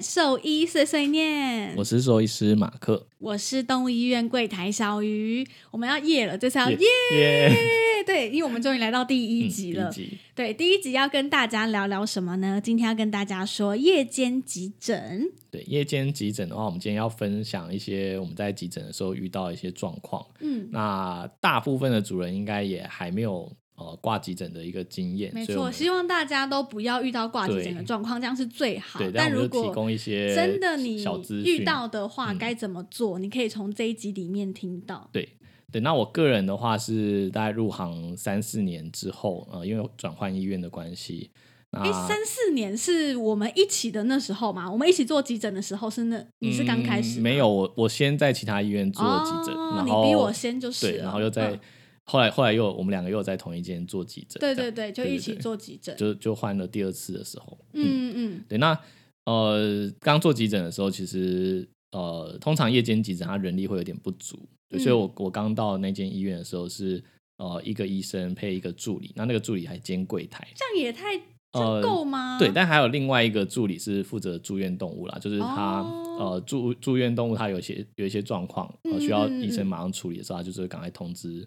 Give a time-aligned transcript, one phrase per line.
[0.00, 1.74] 兽医碎碎念。
[1.76, 5.46] 我是兽医师马克，我是动物医院柜台小鱼。
[5.70, 6.78] 我们要夜了，这次要耶
[7.12, 7.18] 夜。
[7.18, 7.56] 耶
[8.06, 9.90] 对，因为我们终于来到第一集了。
[9.90, 12.60] 嗯 第一集对，第一集要跟大家聊聊什么呢？
[12.62, 15.30] 今天要跟大家说夜间急诊。
[15.50, 20.24] 对夜间急诊的话，我们今天要分享一些我们在急诊的时候遇到的一些状况。
[20.40, 29.12] 嗯，那大部分的主人应该也还没有呃挂急诊的一个经验，没错，希望大家都不要遇到挂急诊的状况，这样是最好对，。
[29.12, 31.04] 但如但我们就提果供一些真的你
[31.44, 33.18] 遇到的话，嗯该怎么做？
[33.18, 35.08] 你可以从这一集里面听到。
[35.12, 35.28] 对
[35.70, 41.30] 对，那我个人的话是大概入行三四年之后，呃，因为转换医院的关系，
[41.72, 44.70] 三四年是我们一起的那时候嘛？
[44.70, 51.60] 我们一起做急诊的时候是那你是刚开始、嗯没有，我我先在其他医院做急诊，哦然后你比我先就是对，然后又在、嗯
[52.08, 55.94] 后来后来又我们两个又在同一间做急诊，对对对，就一起做急诊。
[55.96, 58.12] 就就换了第二次的时候，嗯嗯。
[58.16, 58.44] 嗯。
[58.48, 58.78] 对，那
[59.26, 64.38] 呃，刚做急诊的时候，其实呃，通常夜间急诊它人力会有点不足，
[64.70, 64.98] 对，所以嗯。
[64.98, 67.02] 我我刚到那间医院的时候是
[67.36, 71.16] 呃一个医生配一个助理，那那个助理还兼柜台，这样也太
[71.52, 72.38] 这呃够吗？
[72.38, 76.04] 对，但还有另外一个助理是负责住院动物啦，就是他、哦。
[76.18, 81.46] 呃住住院动物他有些有一些状况，需要医生马上处理的时候，他就是赶快通知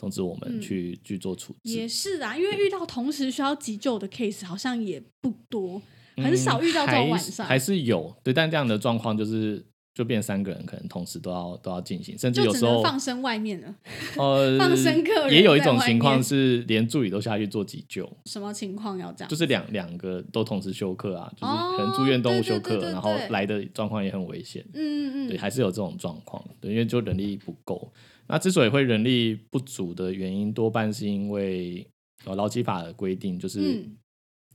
[0.00, 5.82] 通知我们嗯去、去做处置，也是啊，因为遇到同时需要急救的 case 好像也不多，
[6.16, 13.74] 很少遇到这种晚上，是还是有对，但这样的状况就是就变三个人可能同时都要都要进行，甚至有时候放生外面了。
[14.16, 19.28] 呃放生客人也有一种情况是连助理都下去做急救，什么情况要这样？
[19.28, 24.64] 就是两两个都同时休克啊，就是哦可能住院动物休克，对对然后对来的状况也很危险。
[24.72, 27.92] 嗯嗯对，还是有这种状况，对，因为就人力不够。
[28.30, 31.86] 那之所以会人力不足的原因，多半是因为
[32.24, 33.96] 呃劳基法的规定，就是嗯，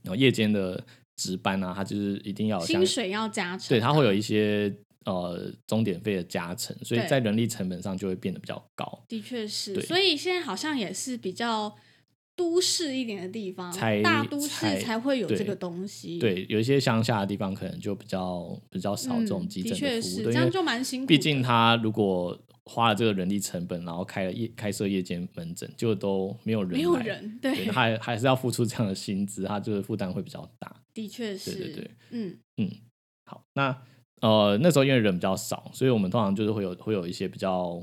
[0.02, 0.82] 然后夜间的
[1.16, 9.04] 值班啊，它就是一定要薪水要加成，对，它会有一些呃钟点费的加成，所以在人力成本上就会变得比较高。
[9.08, 11.74] 的确是，所以现在好像也是比较
[12.34, 16.18] 都市一点的地方，才大都市才才会有这对个东西。
[16.18, 21.08] 对，有一些乡下的地方可能就比较比较少这种嗯急诊服务，因为这样就蛮辛苦的。
[21.08, 22.38] 毕竟他如果
[22.68, 30.82] 花了这个人力成本，然后开了夜开设夜间门诊，就都没有人没有来人，对，对，他还还是要付出这样的薪资，他就是负担会比较大。
[30.92, 32.70] 的确是，对对对，嗯
[33.26, 33.82] 好，那
[34.20, 37.80] 呃那时候因为人比较少，所以我们通常就是会有会有一些比较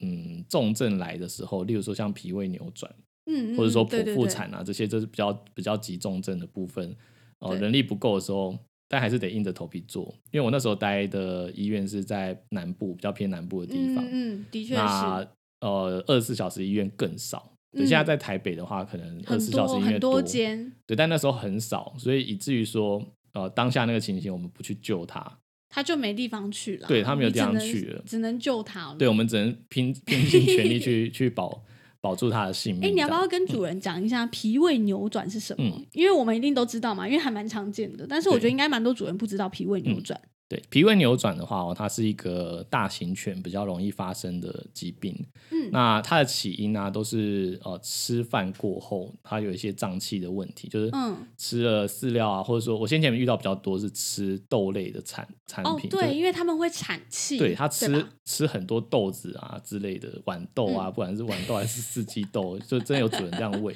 [0.00, 2.90] 嗯重症来的时候，例如说像脾胃扭转，
[3.26, 6.96] 嗯，或者说剖腹产啊这些，就是比较比较急重症的部分，
[7.40, 8.58] 呃人力不够的时候。
[8.92, 14.04] 但还是得硬着头皮做，因为我那时候待的医院是在南部，比较偏南部的地方。
[14.04, 15.28] 嗯嗯，的确那是
[15.62, 17.54] 呃，二十四小时医院更少。
[17.74, 23.02] 对，嗯现在在台北的话，可能二十四小时医院多间，对，但那时候很少，所以以至于说，
[23.32, 25.38] 呃，当下那个情形，我们不去救他，
[25.70, 28.96] 他就没地方去了，对他没有地方去了只能救他了。
[28.98, 31.64] 对我们只能拼拼尽全力去 去保
[32.02, 32.90] 保住他的性命。
[32.90, 35.64] 哎，你要不要跟主人讲一下脾胃扭转是什么？
[35.78, 38.04] 嗯因为我们一定都知道嘛，因为还蛮常见的。
[38.06, 40.20] 但是我觉得应该蛮多主人不知道脾胃扭转。
[40.52, 45.16] 对脾胃扭转的话、哦，它是一个大型犬比较容易发生的疾病。
[45.50, 63.74] 嗯那它的起因啊，都是呃吃饭过后，它有一些胀气的问题，就是嗯吃了饲料啊，或者说我先前遇到比较多是吃豆类的产产哦，品，对，因为他们会产气，对它吃吃很多豆子啊之类的豌豆啊，嗯不管是豌豆还是四季豆，就真有主人这样喂。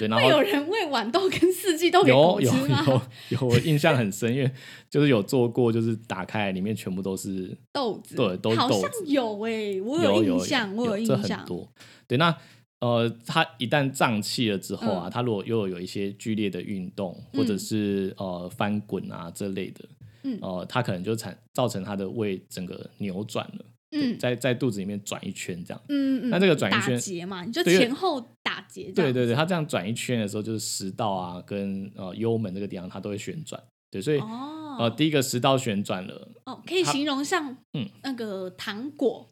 [0.00, 2.82] 对，然会有后人喂豌豆跟四季豆给狗有有吃吗？
[3.28, 4.50] 有有，我印象很深，因为
[4.88, 11.46] 就是有做过，就是打开来里面全部都是豆子，对都是好像豆子有哎，我有有印象，我有印象很。
[11.46, 11.70] 多。
[12.08, 12.34] 对，那
[12.80, 19.84] 呃，它一旦胀气了之后啊，嗯它如果又有一些剧烈的运动，或者嗯是呃翻滚啊这类的，
[20.22, 25.82] 嗯呃，它可能就产造成它的胃整个扭转了，嗯在在肚子里面转一圈这样。
[25.88, 28.92] 嗯嗯，那这个转一打圈结嘛，你就前后打结。
[28.92, 33.62] 对对对，它这样转一圈的时候，就是食道啊跟呃幽门这个地方，它都会旋转。
[33.90, 39.28] 对，所以、哦呃，第一个食道旋转了，哦，可以形容像嗯那个糖果，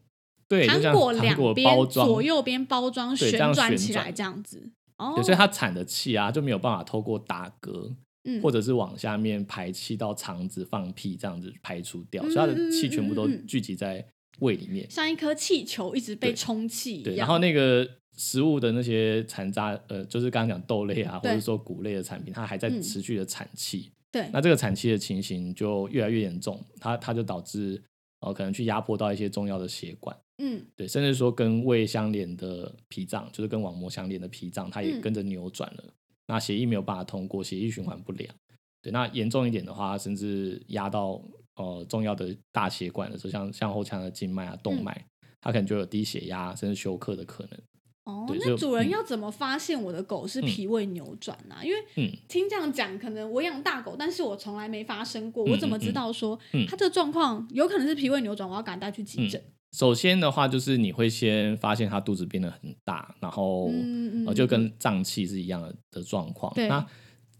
[0.49, 4.71] 对，糖果两边果包装，左右边包装旋转起来这样子。
[4.97, 7.95] 哦，对，所以它产的气啊就没有办法透过打嗝
[8.25, 14.05] 嗯或者是往下面排气到肠子放屁这样子排除掉，所以它的气全部都聚集在
[14.41, 14.89] 胃里面。
[14.91, 22.83] 像一颗气球一直被充气一对，然后那个食物的那些残渣，呃，就是刚刚讲豆类啊，或对者说谷类的产品，它还在嗯。
[22.83, 23.91] 持续的产气。
[24.11, 27.81] 对，那这个产气的情形就越来越严重，它它就导致
[28.21, 30.65] 呃可能去压迫到一些重要的血管，嗯。
[30.75, 35.01] 对，甚至说跟胃相连的脾脏，就是跟网膜相连的脾脏，它也嗯。
[35.01, 35.85] 跟着扭转了。
[36.27, 38.35] 那血液没有办法通过，血液循环不良，
[38.83, 41.23] 对，那严重一点的话，甚至压到
[41.59, 45.05] 呃重要的大血管的时候，像像后腔的静脉啊、动嗯脉，
[45.41, 47.61] 它可能就有低血压甚至休克的可能。
[48.05, 51.63] 哦，那主人嗯要怎么发现我的狗是脾胃扭转啊？
[51.63, 59.43] 因为嗯听这样讲，可能我养大狗，但是我从来没发生过，嗯我怎么知道说嗯它这个状况有可能是脾胃扭转，我要赶它带去急诊？
[59.73, 66.51] 首先的话，就是你会先发现它肚子变得很大，然后、嗯呃就跟胀气是一样的的状况。
[66.55, 66.87] 对那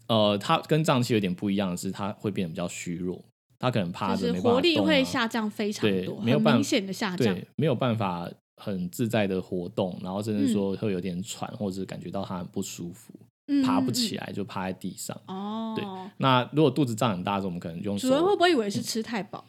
[0.07, 3.23] 呃，它跟胀气有点不一样的是，它会变得比较虚弱，
[3.59, 7.17] 它可能趴就是着没办法活力会下降非常对多，没有办很明显的下降。
[7.35, 13.13] 对，没有办法很自在的活动，然后甚嗯至说会有点喘，或者是感觉到他很不舒服，
[13.47, 14.31] 嗯爬不起来。
[14.33, 15.15] 就趴在地上。
[15.27, 15.85] 哦，对
[16.17, 19.43] 那如果肚子胀很大的时候，我们可能用主人会，不会以为是吃太饱？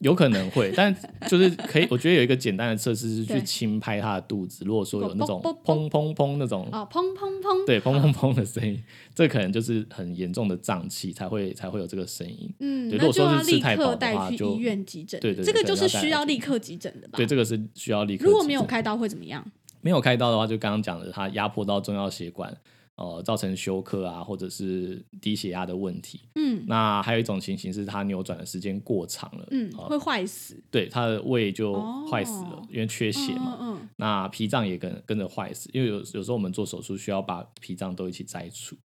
[0.00, 0.94] 有可能会，但
[1.26, 6.68] 就是 可以，我觉得有一个简单的测试是去轻拍他的肚子，如果说有那种砰砰砰那种。
[6.70, 8.78] 哦，砰砰砰，对，砰砰砰的声音，
[9.14, 12.52] 这可能就是很严重的胀气才会才会有这个声音。
[12.60, 15.18] 嗯，对如果说是吃立刻太饱的话就带去医院急诊。
[15.20, 17.16] 对对对这个就是需要立刻急诊的吧？
[17.16, 18.26] 对，这个是需要立刻。
[18.26, 19.44] 如果没有，开刀会怎么样？
[19.80, 22.54] 没有开刀的话，就刚刚讲的，它压迫到重要血管，
[22.96, 26.22] 呃，造成休克啊，或者是低血压的问题。
[26.34, 31.74] 嗯那还有一种情形是它扭转的时间过长了，嗯，呃会坏死，对，它的胃就
[32.10, 33.58] 坏死了，哦因为缺血嘛。
[33.60, 38.76] 嗯嗯那脾脏也跟跟着坏死，因为有有时候我们做手术需要把脾脏都一起摘除。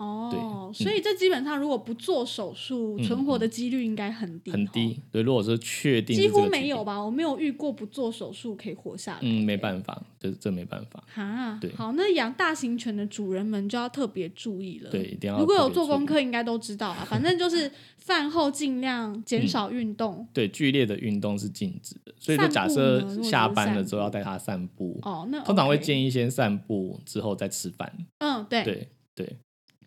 [0.00, 6.98] 嗯，哦，对所以这基本上如果不做手术，嗯存活的几率应该很低，很低。，对，如果是确定是几乎没有吧？
[6.98, 9.18] 我没有遇过不做手术可以活下来。
[9.22, 11.04] 嗯，没办法，这这没办法。
[11.12, 14.90] 哈对，好，那养大型犬的主人们就要特别注意了。
[14.90, 17.06] 对，，一定要如果有做功课，应该都知道啊。
[17.08, 20.26] 反正就是 饭后尽量减少运动。
[20.32, 27.92] 对剧烈的运动是禁止的，所以就假设下班了之后要带它散步，哦，那通常会建议先散步之后再吃饭。
[28.18, 29.36] 嗯，对，对对，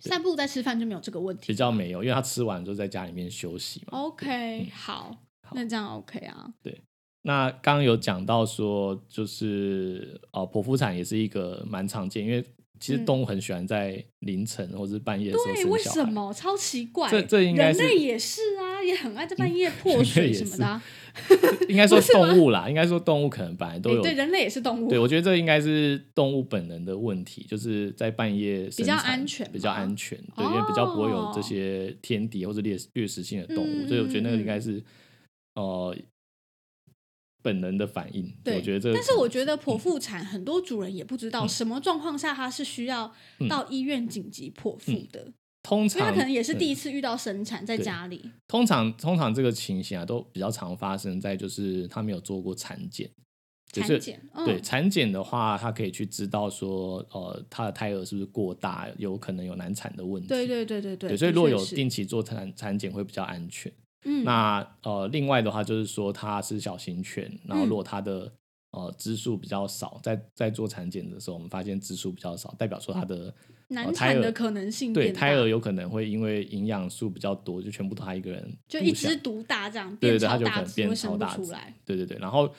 [0.10, 1.48] 散步再吃饭就没有这个问题。
[1.48, 4.00] 比较没有，因为他吃完就在家里面休息嘛。
[4.00, 6.54] OK，好，嗯好那这样 OK 啊。
[6.62, 6.82] 对
[7.22, 12.44] 那刚刚有讲到说，就是呃，剖腹产也是一个蛮常见，因为
[12.84, 16.08] 其实嗯动物很喜欢在凌晨或者是半夜的时候对，为生小孩。
[16.10, 16.34] 什么？
[16.34, 17.10] 超奇怪。
[17.10, 20.84] 这这应该是人类也是啊，也很爱在半夜 破水什么的、啊。
[21.70, 24.02] 应该说 动物啦，应该说动物可能本来都有。
[24.02, 24.90] 诶对，人类也是动物。
[24.90, 34.84] 对，我觉得这应该是动物本能的问题，就是在半夜比较安全比较安全，对，因为比较不会有这哦些天敌或者掠掠食性的动物，嗯所以我觉得那个嗯应该是
[35.56, 35.96] 呃
[37.44, 38.34] 本能的反应。
[38.44, 45.32] 对我觉得这个，但是我觉得剖嗯腹产很多主人也不知道什么状况下他是需要嗯到医院紧急剖腹的，
[45.62, 48.32] 通常他可能也是第嗯一次遇到生产在家里。
[48.48, 53.12] 通常通常这个情形啊，都比较常发生在就是他没有做过产检。
[53.72, 60.28] 就是产检，嗯、对产检的话，他可以去知道说，呃，他的胎儿是不是过大，有可能有难产的问题。
[60.28, 63.74] 对对对对对对，所以如果有定期做产产检会比较安全。
[64.04, 68.32] 嗯，那呃，另外的话就是说它是小型犬，然后嗯如果它的、
[68.72, 73.34] 呃只数比较少，在在做产检的时候，我们发现只数比较少，代表说它的
[73.68, 80.96] 难产的可能性对胎儿有可能会因为营养素比较多，就全部都他一个人就一只享独大这样对对对，变超它就可能变
[81.52, 82.52] 来。，对对对，然后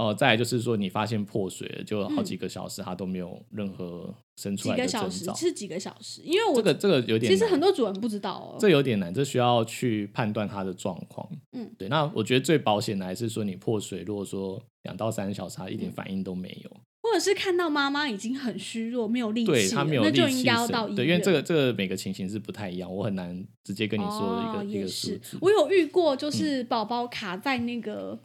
[0.00, 8.56] 呃，再来就是说你发现破水了，就好嗯几个小时它都没有任何生出来的几个小时是几个小时，因为我这个这个有点其实很多主人不知道哦。
[8.58, 11.28] 这有点难，这需要去判断它的状况。
[11.52, 11.86] 嗯，对。
[11.88, 16.70] 那我觉得最保险的还是说你破水，如果说两到三小时它一嗯点反应都没有，
[17.02, 20.96] 或者是看到妈妈已经很虚弱，没有力气了，对它没有那力气就应该要到医院。
[20.96, 28.18] 对，因为这个这个每个情形是不太一样，我很难直接跟你说一个、哦、一个数字。，我有遇过，就是宝宝卡在那个、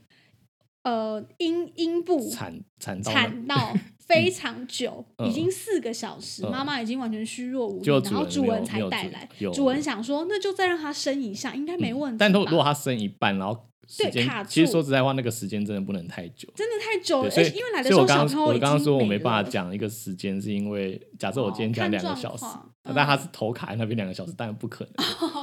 [0.85, 3.73] 呃阴阴部产产到产到
[4.05, 9.27] 非常久，嗯已经四个小时，嗯妈妈已经完全虚弱无力，然后主人才带来。
[9.39, 13.59] 有主人想说，那就再让他生一下，应该没问题但如果如果它生一半，然后
[13.97, 16.47] 对卡其实说实在话，那个时间真的不能太久。
[16.55, 22.45] 真的太久了，所以因为来的时候所以我刚小朋友已刚我刚刚说我没办法讲一个时间，是因为 假设我今天讲两个小时，
[22.83, 24.93] 那但他头卡在那边两个小时，当然不可能。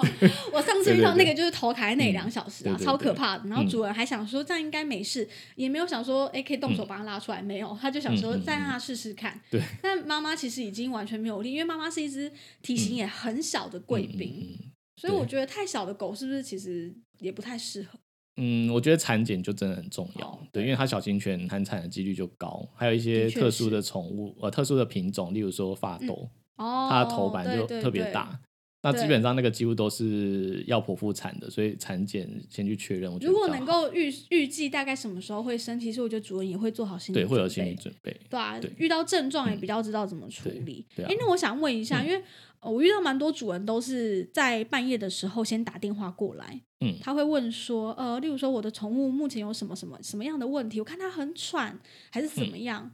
[0.52, 3.48] 我上次遇到那个就是头卡在那两小时啊，超可怕的。
[3.48, 9.40] 然后嗯主人还想说这样应该没事，也没有想说哎可以动手把它拉出来，没有，他就想说再让他试试看。
[9.50, 12.30] 对，但妈妈其实已经完全没有力，因为妈妈是一只
[12.62, 14.58] 体型也很小的贵宾，
[14.96, 17.98] 所以我觉得太小的狗是不是其实也不太适合？
[18.36, 28.40] 嗯，我觉得产检就真的很重要，哦对，因为它小型犬难产的几率就高，还有一些特殊的宠物，呃，特殊的品种，例如说发豆，哦，它的头版就特别大，
[28.82, 33.12] 那对基本上那个几乎都是要剖腹产的，所以产检先去确认。
[33.12, 38.18] 我觉得如果能够预预计大概什么时候会生，其实我觉得主人也会做好心理对会有心理准备。
[38.30, 40.86] 对啊对，遇到症状也比较知道怎么处理。
[40.96, 42.20] 对对啊诶那我想问一下，因为
[42.60, 46.94] 呃我遇到蛮多主人都是在半夜的时候先打电话过来，嗯。
[47.00, 51.78] 他会问说，呃，例如说我的宠物目前有什么什么什么样的问题，我看它很喘
[52.10, 52.90] 还是怎么样，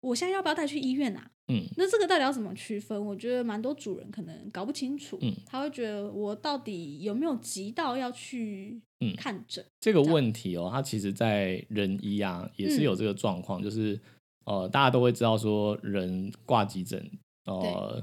[0.00, 1.30] 我现在要不要带去医院啊？
[1.48, 2.98] 嗯，那这个到底要怎么区分？
[3.04, 5.34] 我觉得蛮多主人可能搞不清楚，嗯。
[5.44, 9.14] 他会觉得我到底有没有急到要去嗯。
[9.14, 9.62] 看诊？
[9.78, 12.82] 这个问题哦，他其实在人医啊也是嗯。
[12.84, 14.00] 有这个状况，就是
[14.46, 17.10] 呃，大家都会知道说人挂急诊，
[17.44, 18.02] 呃，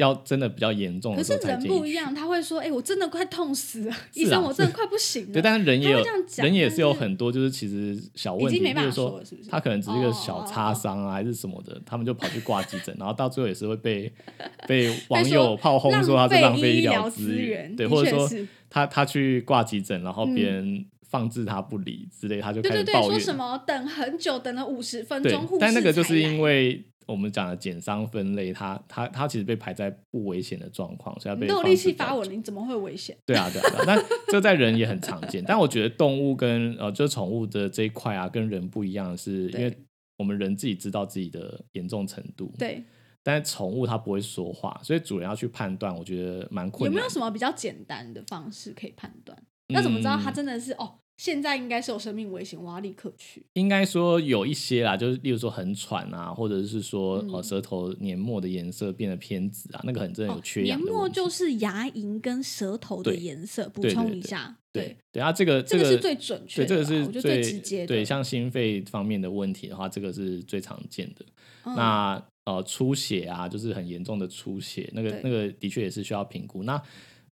[0.00, 5.32] 要真的比较严重可是的时候才人不一样，他会说：“哎、我真的快痛死了， 医生，我真的快不行了。
[5.32, 6.02] 对，但是人也有
[6.38, 9.50] 人也是有很多就是其实小问题，已经没办比如说法说了是不是？
[9.50, 14.12] 他可能只是一个哦小哦擦伤啊，还是什么的，他们就跑去挂急诊， 然后到最后也是会被
[14.66, 17.76] 被网友炮轰说他是浪浪费费医医疗资资源。
[17.76, 18.28] 对，或者说
[18.68, 23.10] 他他去挂急诊，然后嗯别人放置他不理之类，他就开始抱怨。
[23.10, 33.16] 说什么等很久，等了五十分对钟，护，但那个就是因为我们讲的减伤分类，它它它其实被排在不危险的状况，所以它被你都有力气发我了，你怎么会有危险？
[33.26, 35.42] 对啊，对啊，对啊，但这在人也很常见。
[35.46, 39.78] 但我觉得动物跟呃，就是宠物的这一块啊，跟人不一样的是，因对为
[40.16, 42.52] 我们人自己知道自己的严重程度，。
[42.58, 42.84] 对，
[43.22, 46.94] 但是宠物它不会说话，所以主人要去判断，我觉得蛮困难。
[46.94, 49.36] 有没有什么比较简单的方式可以判断？
[49.68, 50.99] 要怎么知道它嗯真的是、哦？
[51.20, 53.44] 现在应该是有生命危险，我要立刻去。
[53.52, 61.16] 应该说有一些啦，就是例如说很喘啊，或者是说、嗯呃舌头黏膜的颜色变得偏紫啊，那个很真的有哦，缺黏膜氧的问题。
[61.16, 64.56] 就是牙龈跟舌头的对颜色，补充一下。
[64.72, 67.88] 对对啊，这个这个个是最准确，的吧，这个是最直接的。
[67.88, 71.26] 对，像心肺方面的问题的话，这个是最常见的。
[71.66, 76.62] 嗯那呃出血啊，就是很严重的出血，那个那个的确也是需要评估。
[76.62, 76.82] 那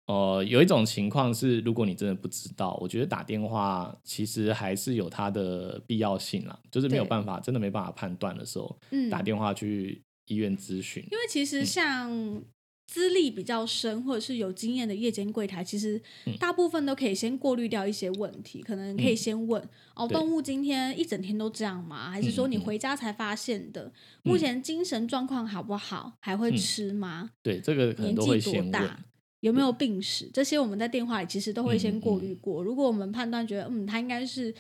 [0.09, 11.03] 呃有一种情况是，如果你真的不知道，我觉得打电话其实还是有它的必要性啦，就是没有对办法，真的没办法判断的时候，嗯打电话去医院咨询。
[11.13, 12.43] 因为其嗯实像
[12.87, 19.63] 资历比较深或者是有经验的夜间柜台，其实嗯大部分都可以先过滤掉一些问题，可能可以先问、
[19.95, 22.11] 哦，对动物今天一整天都这样吗？
[22.11, 23.93] 还是说你回家才发现的？
[24.23, 26.15] 目前精神状况好不好？
[26.23, 27.29] 还会嗯吃吗？
[27.43, 28.99] 对，这个可能年都会先问大。？
[29.41, 30.29] 有没有病史？
[30.33, 32.63] 这些我们在电话里其实都会先嗯过滤过。
[32.63, 34.55] 如果我们判断觉得，嗯，他应该是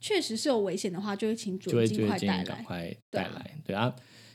[0.00, 2.44] 确实是有危险的话，就会请主就会人尽快带来。
[2.44, 3.56] 赶快带来。
[3.64, 3.94] 对啊，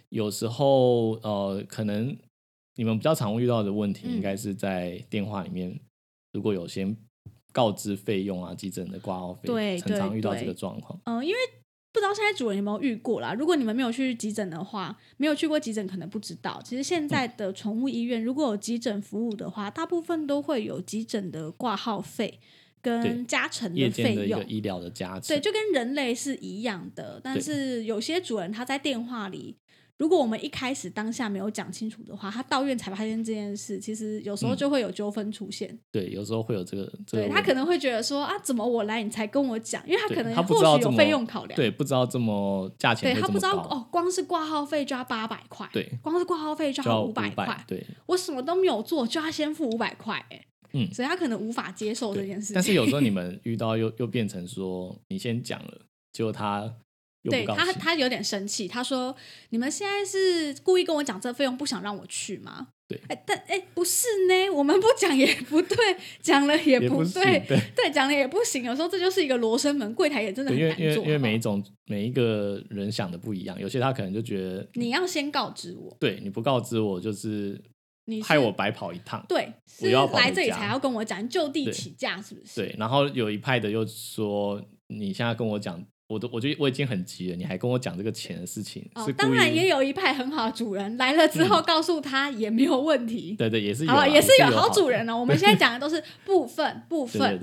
[0.09, 2.15] 有时候呃，可能
[2.75, 5.79] 你们比较常遇到的问题，嗯应该是在电话里面，
[6.33, 6.95] 如果有先
[7.51, 10.99] 告知费用啊、急诊的挂号费，对很常遇到这个状况。
[11.05, 11.37] 嗯，因为
[11.91, 13.33] 不知道现在主人有没有遇过啦。
[13.33, 16.61] 如果你们没有去急诊的话，没有去过急诊，可能不知道。
[16.63, 22.39] 其实现在的宠物医院如果有急诊服务的话，大部分都会有急诊的挂号费
[22.81, 24.45] 跟加成的费用。
[24.47, 29.57] 医疗的加成对，就跟人类是一样的，但是有些主人他在电话里，
[29.99, 35.77] 如果我们一开始当下没有讲清楚的话，他到院才发现这件事，其实有时候嗯就会有纠纷出现。
[35.91, 39.85] 对，有时候会有这个这个对，他可能会觉得说啊，怎么我来你才跟我讲？
[39.85, 41.55] 因为他可能或许费用考量。
[41.55, 47.85] 对不知道这么价钱对他不知道，哦，光是挂号费就要八百块，对，光是挂号费就就要要五五百块，对。
[48.05, 50.41] 我什么都没有做就要先付五百块，哎，
[50.71, 52.53] 嗯所以他可能无法接受这件事情。
[52.53, 55.81] 但是有时候你们遇到又又变成说你先讲了，
[56.13, 56.71] 结果他又
[57.23, 59.15] 对他他有点生气，他说
[59.49, 65.77] ：“你们现在是故意跟我讲这费用，不想让我去吗？”对哎，但哎，不是呢，我们不讲也不对，
[66.21, 68.63] 讲了也不对，对对，讲了也不行。
[68.63, 70.85] 有时候这就是一个罗生门，柜台也真的，很难做。
[70.85, 77.61] 因为因为因为每一种每一个人想的不一样，有些他可能就觉得你要先告知我，对你不告知我，就是
[78.05, 79.23] 你是害我白跑一趟。
[79.29, 82.55] 对，我是要来这里才要跟我讲，就地起价是不是？
[82.55, 89.69] 对，然后有一派的又说，你现在跟我讲，我都我觉得我已经很急了，你还跟我讲这个钱的事情，哦是，当然也。
[89.69, 93.35] 有一派很好的主人来了之后告诉他也没有问题。
[93.37, 95.15] 对对，也是有也是有好主人哦。
[95.15, 97.39] 我们现在讲的都是部 分部分，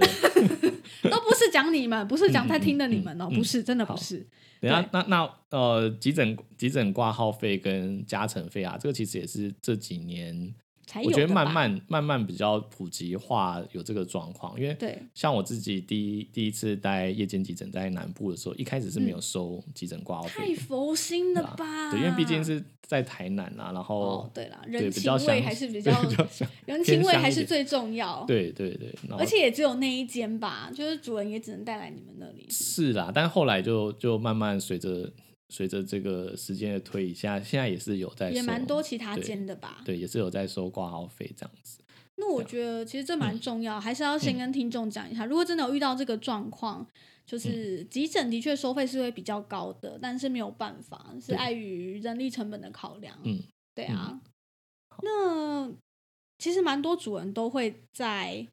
[1.08, 4.26] 都不是讲你们，不是讲在听的你们哦，嗯嗯嗯不是，真的不是。
[4.60, 10.52] 等下那那呃，急诊急诊挂号费跟加成费啊，这个其实也是这几年
[10.86, 14.58] 才有我觉得慢慢慢慢比较普及化，有这个状况。
[14.58, 21.90] 因为对像我自己第一第一次待夜间急诊在南部的时候，一开始是没有收急诊挂号费太，佛心了吧？
[21.90, 25.92] 对，因为毕竟是在台南啊，然后、哦，对啦，人情比较乡味还是比较
[26.66, 32.46] 人情味还是最重要。，对对对，而且也只有那一间吧，就是主人也只能带来你们那里。
[32.48, 35.12] 是啦，但后来就就慢慢随着
[35.48, 39.82] 随着这个时间的推移，现在现在也是有在收也蛮多其他间的吧。
[39.84, 41.80] 对，也是有在收挂号费这样子。
[42.16, 46.86] 那我觉得其实这蛮重要，还是要先跟听众讲一下，如果真的有遇到这个状况，
[47.26, 53.18] 就是急诊的确收费是会比较高的，但是没有办法，是碍于人力成本的考量。
[53.22, 53.42] 嗯，
[53.74, 54.20] 对啊。
[55.02, 55.70] 那
[56.38, 58.46] 其实蛮多主人都会在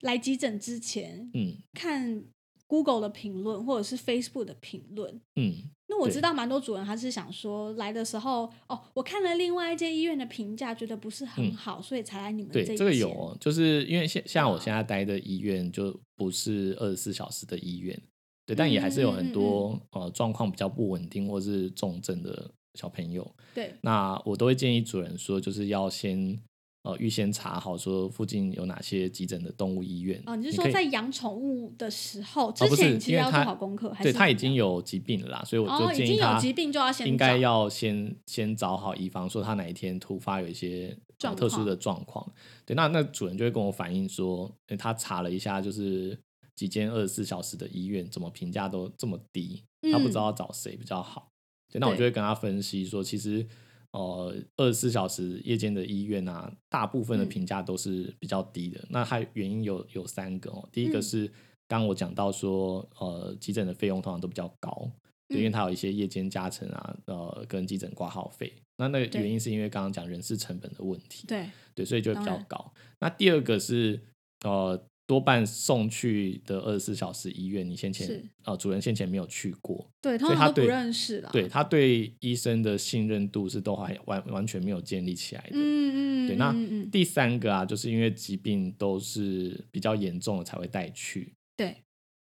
[0.00, 2.24] 来急诊之前嗯看
[2.72, 5.20] Google 的评论或者是 Facebook 的评论。
[5.36, 5.52] 嗯，
[5.88, 14.62] 那我知道蛮多主人他是想说来的时候，哦，我看了另外一间医院的评价，觉得不是很嗯好，所以才来你们对，这个有哦，就是因为像像我啊。
[14.64, 18.02] 现在待的医院就不是二十四小时的医院，
[18.46, 23.74] 对，但也还是有嗯嗯很多呃状况比较不稳定或是重症的小朋友，对。
[23.82, 26.40] 那我都会建议主人说，就是要先
[26.82, 40.96] 呃预先查好说附近有哪些急诊的动物医院哦，你是说在养宠物的时候之前，你其实要做好功课，还对他已经有疾病了啦，所以我哦就建议他已经有疾病就要先找应该要先先找好，以防说他哪一天突发有一些
[41.36, 42.28] 特殊的状况。
[42.66, 46.18] 对，那那主人就会跟我反映说，诶他查了一下，就是
[46.56, 49.62] 几间二十四小时的医院怎么评价都这么低，
[49.92, 51.28] 他不知道要找谁比较好。
[51.72, 53.46] 对，那我就会跟他分析说，其实。
[53.92, 58.82] 呃，二十四小时夜间的医院啊，大部分的嗯评价都是比较低的。
[58.88, 61.26] 那它原因有有三个哦，第一个嗯是
[61.68, 64.90] 刚刚我讲到说，呃，急诊的费用通常都比较高，
[65.28, 68.52] 对，因为嗯它有一些夜间加成啊，呃，跟急诊挂号费。
[68.78, 72.72] 那那个原因是因为刚刚讲人事成本的问题，对对，所以就会比较高。
[72.98, 74.00] 那第二个是
[74.44, 78.08] 呃，多半送去的二十四小时医院，你先前
[78.44, 81.28] 啊呃主人先前没有去过，对，通所以他都不认识了。
[81.32, 85.50] 对他对医生的信任度是都还完完全没有建立起来的。
[85.52, 91.76] 嗯，嗯嗯，对，那第三个啊，就是因为疾病都是比较严重的才会带去，对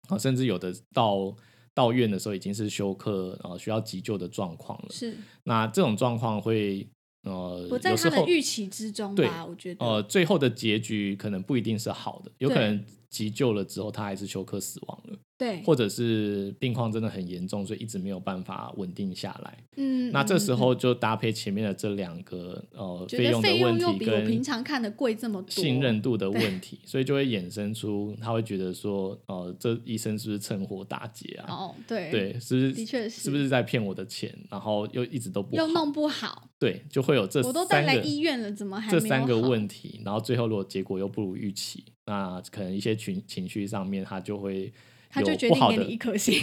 [0.09, 1.35] 啊，甚至有的到
[1.75, 4.89] 到院的时候已经是休克，呃，需要急救的状况了。
[4.91, 6.89] 是那这种状况会
[7.27, 9.45] 呃，不在他的预期之中对吧？
[9.45, 19.59] 我觉得呃，最后的结局可能不一定是好的，有可能急救了之后他还是休克死亡了，对，或者是病况真的很严重，所以一直没有办法稳定下来。
[19.77, 31.47] 嗯，那这时候就搭配前面的这两个呃费用的问题又比我平跟常看的贵这么多，信任度的问题，所以就会衍生出他会觉得说，呃，这医生是不是趁火打劫啊？
[31.49, 32.73] 哦，对对，是不是？
[32.73, 34.37] 的确是是不是在骗我的钱？
[34.51, 44.73] 然后又一直都不好，又弄不好，对，就会有这我都带来三个医院了，怎么还没这三个好问题，然后最后如果结果又不如预期，那可能一些情情绪上面他就会
[45.11, 45.85] 他就有不好的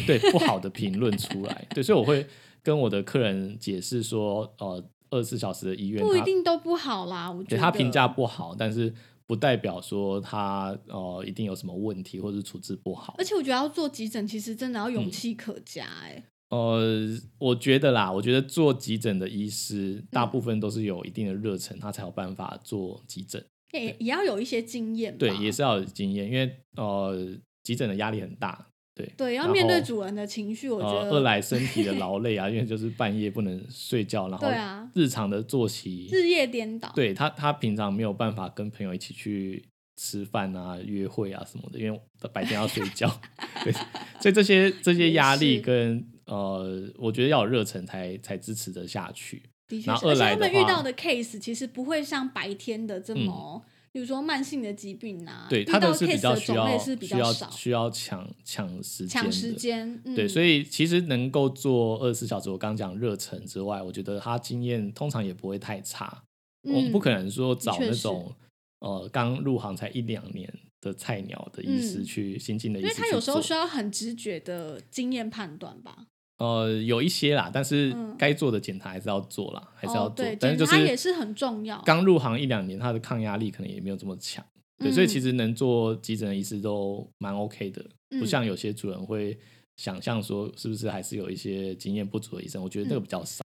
[0.05, 1.65] 对不好的评论出来。
[1.73, 2.25] 对，所以我会
[2.61, 7.31] 跟我的客人解释说，呃，二十四小时的医院不一定都不好啦。
[7.31, 8.93] 我觉得他评价不好，但是
[9.25, 13.23] 不代表说他呃一定有什么问题或者是处置不好而。
[13.23, 23.45] 且我觉得要做急诊，其实真的要嗯勇气可嘉、哎、呃，我觉得啦，我觉得做急诊的医师嗯大部分都是有一定的热忱，他才有办法做急诊。
[23.73, 25.17] 也也要有一些经验。
[25.17, 28.67] 对，也是要有经验，因为呃急诊的压力很大。
[28.95, 36.91] 对对，要面对主人的情绪，我觉呃，得二来身体的劳累啊， 因为就是半夜不能睡觉，然后对啊日常的作息，日夜颠倒。
[36.95, 39.65] 对他他平常没有办法跟朋友一起去
[39.97, 41.99] 吃饭啊、约会啊什么的，因为
[42.31, 43.09] 白天要睡觉，
[43.65, 43.73] 对，
[44.21, 49.41] 所以这些这些压力跟呃，我觉得要有热忱才才支持得下去。
[49.67, 59.57] 的确而且他们遇到的 case 其实不会像白天的这么，比如说慢性的疾病啊，对，他的是比较需要需要较少，需要抢抢时间抢时的。
[59.57, 66.23] 间，嗯、对，所以以其实能够做二十四小时，我刚刚讲热忱之外，我觉得他经验通常也不会太差。
[66.63, 68.33] 我们不可能说找那种
[68.79, 80.25] 呃刚入行才一两年的菜鸟的医师嗯去新进的医师，因为他有时候需要很直觉的经验判断吧，呃有一些啦，但是嗯该做的检查还是要做啦，还是要做。
[80.39, 81.81] 但是就检查也是很重要。
[81.85, 84.45] 刚入行一两年，他的抗压力可能也没有这么强。
[84.79, 89.37] 对，所以其嗯实能做急诊的医师都蛮 OK 的，不嗯像有些主人会
[89.77, 93.43] 想象说是不是还是有一些经验不足的医生，我觉得这个嗯比较少。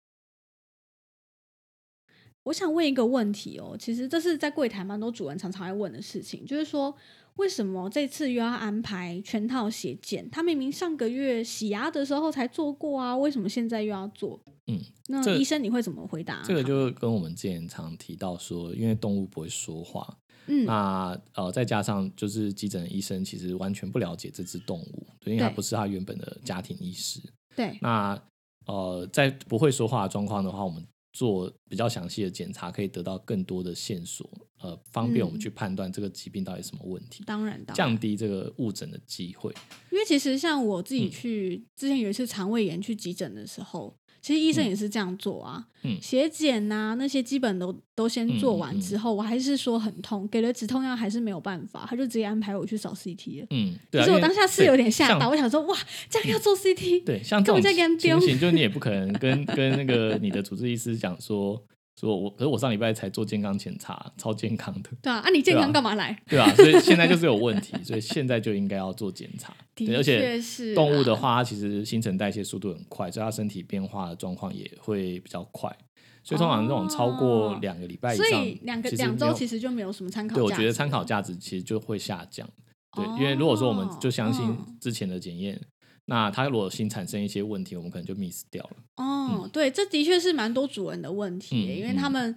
[2.44, 6.94] 我想问一个问题哦，其实这是在柜台蛮多主人常常会问的事情，就是说
[7.38, 10.30] 为什么这次又要安排全套血检？
[10.30, 14.40] 他明明上个月洗牙的时候才做过啊，为什么现在又要做？
[14.68, 16.48] 嗯，那医生你会怎么回答他？
[16.48, 20.18] 这个就跟我们之前常提到说，因为动物不会说话，
[20.48, 27.20] 嗯那呃再加上就是急诊的医生其实完全不了解这只动物，对因为它不是他原本的家庭医师。
[27.56, 28.22] 对那
[28.68, 39.54] 呃在不会说话的状况的话，我们做比较详细的检查，可以得到更多的线索，呃，方便我们嗯去判断这个疾病到底什么问题，当然当然降低这个误诊的机会。
[39.92, 53.48] 因为其实像我自己嗯去、之前有一次肠胃炎去急诊的时候，其实医生也是这样做啊，嗯血检呐那些基本都都先做完之后，我还是说很痛，给了止痛药还是没有办法，他就直接安排我去扫 CT 了。
[53.50, 54.06] 嗯，对啊。
[54.06, 55.78] 其实我当下是有点吓到，我想说哇，
[56.10, 61.62] 这样要做 CT，对，像这种根本在给人丢情形，就你也不可能跟跟那个你的主治医师讲说，
[62.00, 66.20] 说我，可是我上礼拜才做健康检查，超健康的，对啊，啊你健康干嘛来？
[66.28, 69.54] 对啊、所以现在就是有问题，所以现在就应该要做检查。
[69.96, 75.76] 而且确是动物的啊话，它其实新陈代谢速度很快，所以它身体变化的状况也会比较快。
[76.24, 82.48] 所以通常这种超过哦两个礼拜以所上，以两个两周其实就没有什么参考对，我觉得参考价值其实就会下降。
[82.96, 85.60] 对，哦因为如果说我们就相信嗯之前的检验，
[86.06, 88.78] 那它如果新产生一些问题，我们可能就 miss 掉了。
[88.98, 92.36] 哦，对，这的确是蛮多主人的问题，嗯因为他们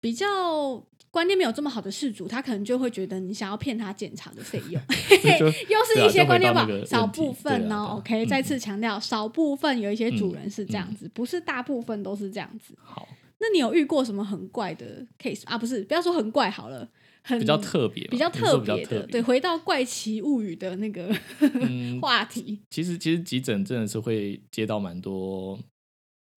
[0.00, 4.80] 比较观念没有这么好的事主，他可能就会觉得你想要骗他检查的费用
[5.68, 7.74] 又是一些观念吧少部分哦。
[7.74, 12.74] 啊啊 OK，、嗯再次强调，少部分有一些主人是这样嗯子，不是大部分都是这样子。
[12.82, 15.56] 好，那你有遇过什么很怪的 case 啊？
[15.56, 16.86] 不是，不要说很怪好了，
[17.26, 25.58] 很比较特别，比较特别的，对，回到怪奇物语的那个嗯， 话题，其实其实急诊真的是会接到蛮多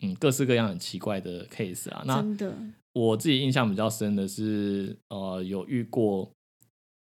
[0.02, 2.04] 嗯各式各样很奇怪的 case 啊。
[2.08, 2.58] 那真的
[2.94, 6.28] 我自己印象比较深的是，呃，有遇过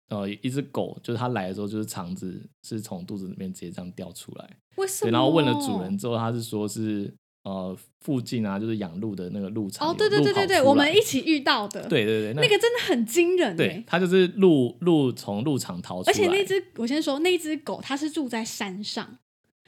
[0.10, 5.12] 呃一只狗，就是它来的时候，就是肠子是从肚子里面直接这样掉出来，为什么？
[5.12, 7.14] 然后问了主人之后，他是说是
[7.46, 13.84] 呃附近啊，就是养鹿的那个鹿场哦，对对对对对，我们一起遇到的，对对对，那那个真的很惊人对哎。
[13.88, 19.18] 它就是鹿鹿从鹿场逃出来，而且那只，我先说，那只狗它是住在山上，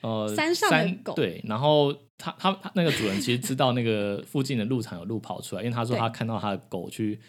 [0.01, 7.19] 呃山上的狗对，然后他他他那个主人其实知道那个附近的鹿场有鹿跑出来，因为他说他看到他的狗去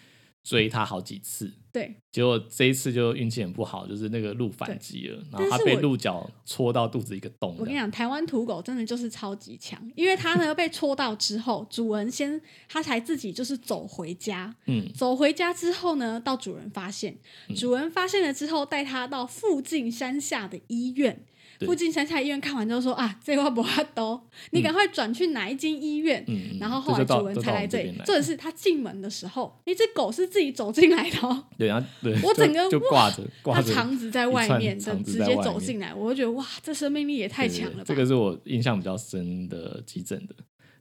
[0.49, 7.55] 追他好几次，对，结果这一次就运气很不好，就是那个鹿反击了，然后他被鹿角戳到肚子一个洞。
[7.59, 17.19] 我跟你讲，台湾土狗真的就是超级强，因为它呢 被戳到之后，主人先他才自己就是走回家，嗯，走回家之后呢，到主人发现，
[17.55, 21.15] 主人发现了之后，带他到附近山下的医院。
[21.15, 21.25] 对
[21.66, 24.21] 附近山下医院看完之后说啊，这话不法都，
[24.53, 26.25] 你赶快转去哪一间医院？
[26.61, 37.85] 然后后来主人才来这里这是他进门的时候，那只狗是自己走进来的、哦，对，然后对， 我整个就挂着挂它着肠子在外面的，肠子直接走进来，我就觉得哇，这生命力也太对强了吧！
[37.85, 40.35] 这个是我印象比较深的急诊的。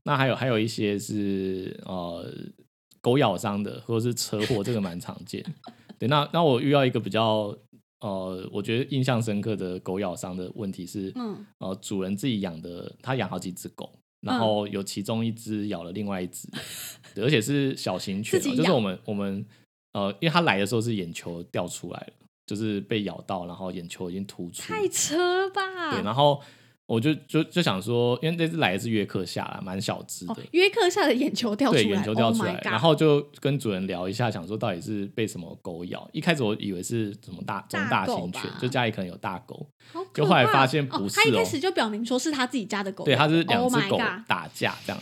[0.03, 2.25] 那还有还有一些是呃
[3.01, 5.43] 狗咬伤的，或者是车祸，这个蛮常见。
[5.99, 7.53] 对，那那我遇到一个比较
[8.01, 16.47] 呃，我觉得印象深刻的狗咬伤的问题是，嗯，呃，主人自己养的，他养好几只狗，然后有其中一只咬了另外一只，
[17.15, 19.45] 对而且是小型犬、哦，就是我们我们
[19.93, 22.13] 呃，因为它来的时候是眼球掉出来了，
[22.45, 25.91] 就是被咬到，然后眼球已经突出，太扯了吧！
[25.91, 26.39] 对，然后
[26.88, 36.10] 我就就就想说，因为这次来的是约克夏啦，蛮小只的，哦，约克夏的眼球掉出来，对，眼球掉出 Oh 来然后就跟主人聊一下，想说到底是被什么狗咬。
[36.13, 39.67] 一开始我以为是什么大中大大型犬，就家里可能有大狗，
[40.13, 45.02] 就后来发现不哦，他一开始就表明说是他自己家的狗对，咬的，它是两 Oh 只狗打架这样。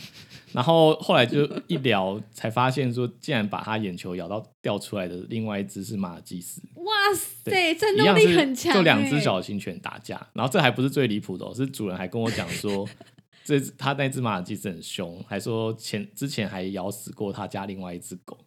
[0.56, 10.26] 然后后来就一聊，才发现说，竟然把他眼球咬到掉出来的另外一只是马尔济斯，哇塞，战一斗力很强、欸，就两只小型犬打架。
[10.32, 12.88] 然后这还不是最离谱的、哦，是主人还跟我讲说，
[13.44, 18.38] 这他那只马尔济斯很凶，还说前之前还咬死过他家另外一只狗。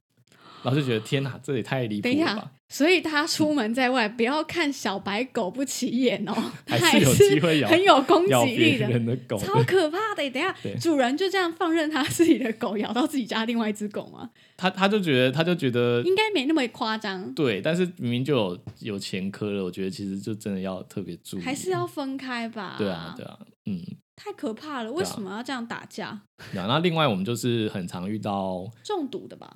[0.64, 6.34] 然后就觉得天哪，这也太离谱了吧！，所以他出门在外，不要看小白狗不起眼哦，
[6.68, 10.30] 还它是有机会咬很有攻击力的，人的狗，超可怕的。
[10.30, 14.30] 等一下，主人就这样放任他自己的狗咬到自己家另外一只狗吗？
[14.58, 22.76] 他他就觉得他就觉得应该没那么夸张，对，但是明明就有有前科了，我觉得其实就真的要特别注意，还是要分开吧？
[22.78, 23.82] 对啊对啊，嗯，
[24.16, 26.22] 太可怕了，为什么要这样打架？
[26.54, 29.50] 那另外我们就是很常遇到中毒的吧？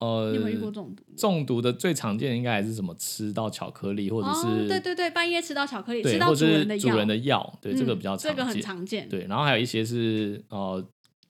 [0.00, 1.04] 呃，你有没有遇过中毒？
[1.16, 9.08] 中毒的最常见的应该还是什么吃到巧克力，或者是、哦，对对对，半夜吃到巧克力，吃到主人的主人的药，对，这个嗯比较常见，这个很常见。
[9.08, 10.82] 对，然后还有一些是呃，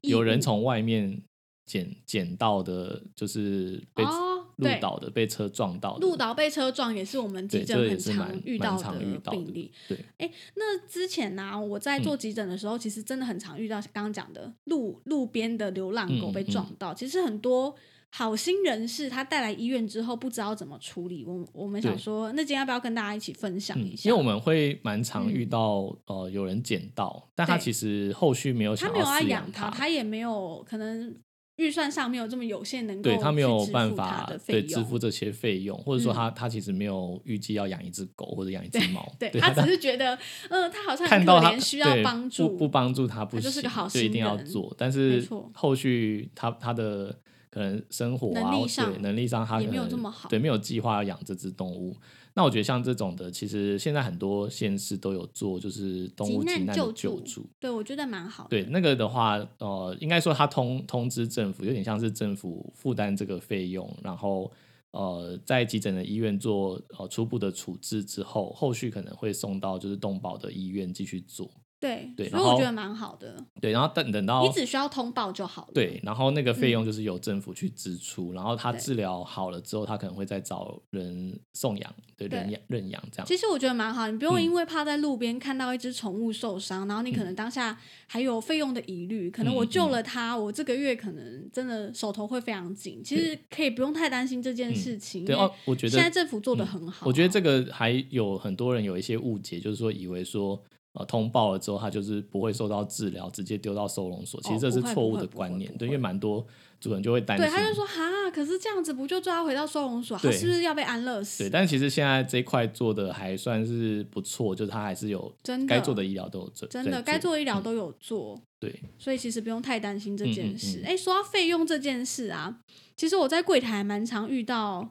[0.03, 1.21] 有人物从外面
[1.67, 9.01] 捡捡到的，就是被哦，路倒的，被车撞到的，路倒被车撞也是我们急诊很常遇到的
[9.33, 9.73] 病例。
[9.89, 16.95] 对，哎，那之前呢、我在嗯做急诊的时候，其实真的很常遇到刚刚讲的路路边的流浪狗被撞到。
[16.95, 17.75] 其实很多
[18.13, 24.11] 好心人士他带来医院之后不知道怎么处理，我我们想说，那今天要不要跟大家一起分享嗯一，下？
[24.11, 31.15] 因为我们会蛮常遇嗯到、呃有人捡到，但他其实后续没有想他没有要饲养它，他也没有可能
[31.57, 36.15] 预算上没有这么有限，能够对他没有办法对支付这些费用，或者说嗯。
[36.15, 40.19] 他、他其实没有预计要养一只狗或者养一只猫，对对他只是觉得，
[40.49, 44.75] 嗯，他好像看到他，需要帮助，不不帮助他不行，就是个好心就一定要做。
[44.77, 47.17] 但是后续他他的
[47.51, 51.97] 可能生活啊，或能力上对能力上他也可能没有这么好对，没有计划要养这只动物。
[52.33, 57.51] 那我觉得像这种的，其实现在很多县市都有做，就是动物急难急难的救助救助。
[57.59, 58.51] 对我觉得蛮好的。
[58.51, 64.51] 对，那个的话，呃，应该说他通通知政府，有点像是政府负担这个费用，然后
[64.93, 71.51] 呃，在急诊的医院做呃初步的处置之后，后续可能会送到就是动保的医院继续做。
[71.81, 73.43] 对对所以我觉得蛮好的。
[73.61, 75.73] 对，然后等等到你只需要通报就好了。
[75.73, 83.27] 对，然后那个费用就是由政府去支出，然后他治疗好了之后，他可能会再找人送养，对，对认养认养这样。
[83.27, 93.03] 其实我觉得蛮好，你不用嗯因为怕在路边看到一只宠物受伤，然后你可能当下还有费用的疑虑，可能我嗯救了它，我这个月可能真的手头会非常紧。
[93.03, 100.61] 其实可以不用太担心这件事情，对哦，我觉得现在政府做的很好啊、我觉得这个还有很多人有一些误解，就是说以为说
[100.95, 104.41] 呃通报了之后，他就是不会受到治疗，直接丢到收容所。
[104.43, 106.45] 其实这是错误的观念，对，因为蛮多
[106.81, 107.47] 主人就会担心。
[107.47, 111.45] 对，他就说哈，可是这样子不就抓他回到收容所，他是不是要被安乐死？
[111.45, 118.41] 对，但其实现在这一块做的还算是不错，就是他还是有真的该做的医疗都有做，真的该做的医疗都有做。
[118.59, 120.79] 对，所以其实不用太担心这件事。
[120.79, 122.59] 嗯嗯嗯哎、说到费用这件事啊，
[122.97, 124.91] 其实我在柜台蛮常遇到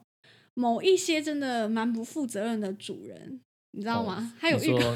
[0.56, 4.34] 某一些真的蛮不负责任的主人，你知道吗？
[4.40, 4.96] 他有哦你遇过，说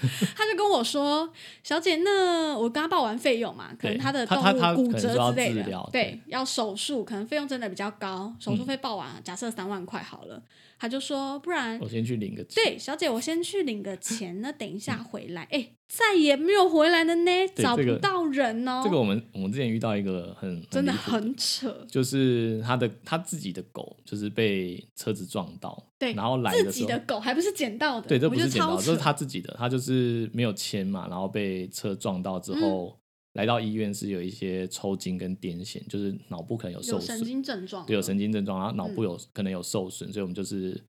[0.36, 1.30] 他就跟我说
[1.62, 4.38] ：“小姐，那我刚刚报完费用嘛，可能他的动
[4.74, 10.42] 物骨折之类的，对对，要手术，可能费用真的比较高，手术嗯费报完，假设三万块好了，
[10.78, 15.42] 他就说不然我先去领个钱，对，小姐，我先去领个钱，那等一下回来。
[15.50, 18.82] 哎、再也没有回来了呢，找不到人哦。
[18.84, 28.76] 这个我们我们之前遇到一个很真的很扯，就是他的他自己的狗就是被车子撞到，对，然后来自己的狗还不是捡到的，对，这不是捡到。
[28.76, 32.96] 这是他自己的，他就是没有签嘛，然后被车撞到之后，嗯
[33.36, 40.82] 来到医院是有一些抽筋跟癫痫，就是脑部可能有受有神损，经症状，对，有神经症状，然后脑部嗯有、可能有受损，所以我们就是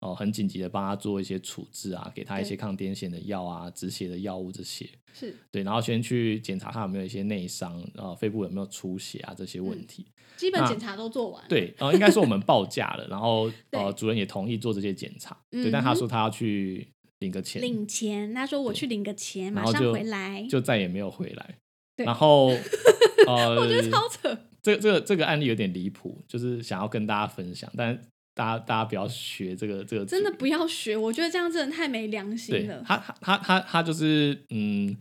[0.00, 10.06] 哦、很紧急的帮他做一些处置啊，给他一些抗癫痫的药啊、止血的药物这些，是对，然后先去检查他有没有一些内伤，呃，肺部有没有出血啊这些问嗯题。
[10.08, 20.46] 那基本检查都做完。，对，呃，应该说我们报价了，然后呃，主任也同意做这些检查，对，嗯但他哼说他要去领个钱，领钱，他说我去领个钱，马上回来。
[20.48, 21.58] 就再也没有回来。
[22.00, 22.48] 对然后
[23.26, 28.00] 呃，我觉得超扯，这这个这个案例有点离谱，就是想要跟大家分享，但
[28.34, 32.82] 大家大家不要学这个这个真的不要学，我觉得这样真的太没良心了。
[32.86, 34.96] 他他他他他就是嗯。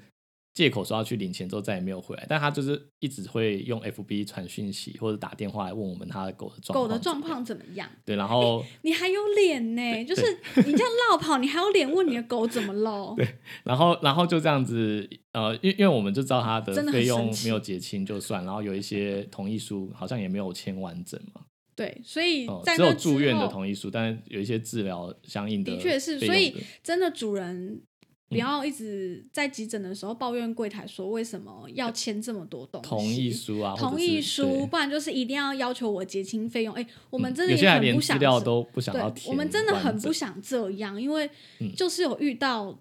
[0.60, 6.84] 借口说要去领钱之后再也没有回来，但他就是一直会用 FB 传讯息或者打电话来问我们他的狗的状况。
[6.84, 7.90] 狗的状况怎么样？
[8.04, 10.04] 对，然后你还有脸呢？
[10.04, 10.22] 就是
[10.58, 13.16] 你这样绕跑，你还有脸问你的狗怎么喽？
[13.64, 21.44] 然后，然后就这样子，呃，因因为我们就知道他的费用没有结清就算，然后有一些同意书好像也没有签完整嘛，
[21.74, 22.46] 对，所以
[22.76, 27.82] 只有住院的同意书，但是有一些治疗相应的的确是，所以真的主人
[28.30, 36.74] 不嗯要一直在急诊的时候抱怨柜台说为什么要签这么多东西，同意书啊，同意书，不然就是一定要要求我结清费用。
[36.76, 42.80] 哎，我们真的很不想资料都不想要对，填，我们真的很不想这样，因为嗯就是有遇到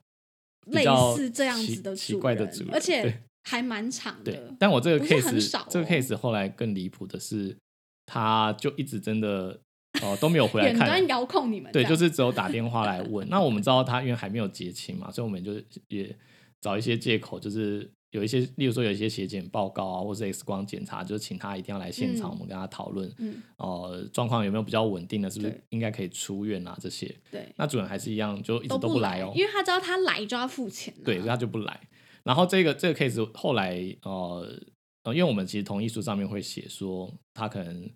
[0.66, 0.84] 类
[1.16, 4.54] 似这样子的奇主人，怪的主人而且还蛮长的，。
[4.58, 7.56] 但我这个 case 很少这个哦 case 后来更离谱的是，
[8.04, 9.58] 他就一直真的
[10.02, 13.28] 哦、都没有回来看，远端遥控你们对，就是只有打电话来问。
[13.28, 15.54] 那我们知道他因为还没有结清嘛，所以我们就
[15.88, 16.14] 也
[16.61, 26.76] 找一些借口，就是有一些，例如说有一些血检报告啊，或是 X 光检查，就是请他一定要来现场，嗯我们跟他讨论，嗯，呃，状况有没有比较稳定的，是不是应该可以出院啊？
[26.80, 31.80] 这些，对，那主人还是一样，就一直都都不来哦，因为他知道他来就要付钱啊，对，所以他就不来。
[32.24, 34.58] 然后这个这个 case 后来呃
[35.04, 37.88] 呃，因为我们其实同意书上面会写说，他可能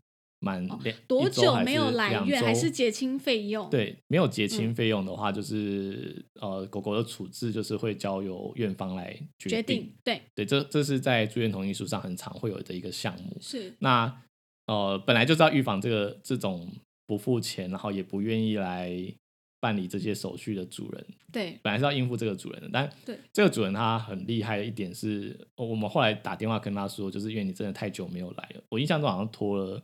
[0.43, 13.37] 满两、哦多久没有来院，还是结清费用？，对，没有结清嗯费用的话，就是、呃，狗狗的处置就是会交由院方来决决定对对，这这是在住院同意书上很常会有的一个项目。
[13.41, 14.21] 是，那
[14.67, 16.69] 呃，本来就是要预防这个这种
[17.07, 18.93] 不付钱，然后也不愿意来
[19.61, 22.69] 办理这些手续的主人，对本来是要应付这个主人的。
[22.73, 29.81] 但对这个主人他很厉害的一点是，呃我们后来打电话跟他说，就是因为你真的太久没有来了，我印象中好像拖了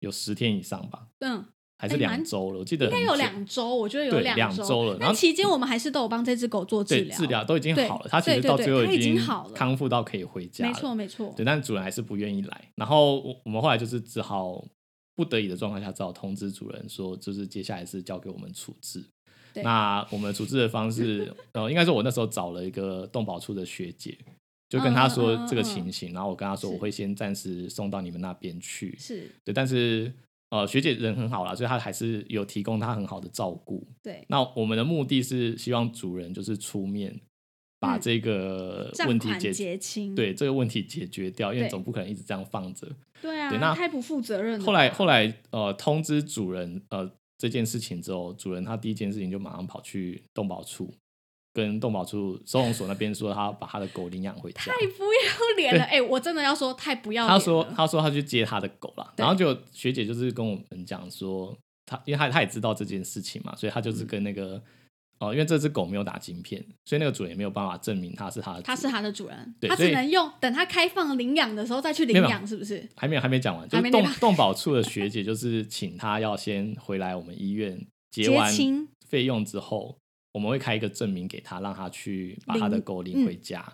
[0.00, 1.08] 有十天以上吧。
[1.20, 1.44] 嗯，
[1.78, 10.78] 还是两周了，我记得应该有两周，我觉得有对两两周了然后期间我们还是都有帮这只狗做治疗，对治疗都已经好了，它其实到最后已经经好了康复到可以回家没了。
[10.78, 12.72] 错没错，对，但主人还是不愿意来。
[12.74, 14.64] 然后我我们后来就是只好
[15.14, 19.04] 不得已的状况下，只好通知主人说，就是接下来是交给我们处置。
[19.62, 24.16] 那我们处置的方式，呃，应该说我那时候找了一个动保处的学姐，
[24.68, 28.94] 就跟他说这个嗯嗯嗯嗯情形，然后我跟他说我会先暂时送到你们那边去。
[28.98, 30.12] 是对，但是
[30.50, 33.86] 呃，学姐人很好啦，所以她还是有提供她很好的照顾。
[34.02, 37.20] 对那我们的目的是希望主人就是出面
[37.78, 42.88] 把嗯这个问题解结清，对这个问题解决掉，因为对总不可能一直这样放着。
[43.20, 44.64] 对啊，对那太不负责任了吧。
[44.64, 50.92] 后来后来呃通知主人呃这件事情之后，主人他第一件事情就马上跑去动保处，
[51.58, 54.72] 跟动保处收容所那边说他把他的狗领养回家太。
[54.96, 57.28] 不要脸了，哎、我真的要说太不要脸。
[57.28, 64.62] 他说他说他去接他的狗了，然后就学姐就是跟我们讲说，他因为他他也知道这件事情嘛，所以他就是跟那个
[65.20, 72.88] 哦、因为这只狗没有打晶片，所以那个主人也没有办法证明他是他他是他的主人，他只能用等他开放领养的时候再去领养，是不是？
[72.94, 79.97] 还没有还没讲完，就是动动保处的学姐就是请他要先回来我们医院结结完清费用之后，
[80.32, 83.64] 我们会开一个证明给他，让他去把他的狗领回家。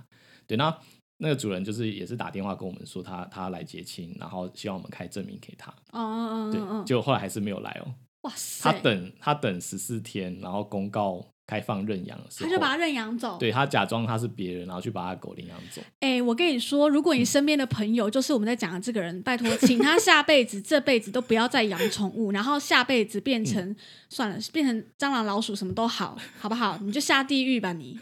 [0.47, 0.79] 对，那
[1.17, 5.71] 那个主人就是也是打电话跟我们说他他来结亲，然后希望我们开证明给他。
[5.93, 7.95] 哦哦对结果后来还是没有来哦。
[8.23, 13.37] 哇塞，他等他等十四天，然后公告开放认养的时候，他就把他认养走。
[13.39, 15.83] 对他假装他是别人，然后去把他狗领养走。
[16.01, 23.77] 哎、我跟你说，如果你身边的朋友就是我们在讲的这个人，拜托，请他下辈子、这辈子都不要再养宠物， 然后下辈子变成、嗯
[24.09, 26.79] 算了，变成蟑螂、老鼠什么都好，好不好？
[26.83, 27.99] 你就下地狱吧你！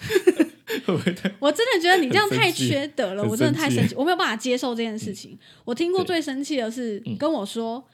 [1.38, 5.38] 我真的觉得你这样太缺德了，我真的太生气，我没有办法接受这件事情。
[5.64, 7.84] 我听过最生气的是嗯跟我说，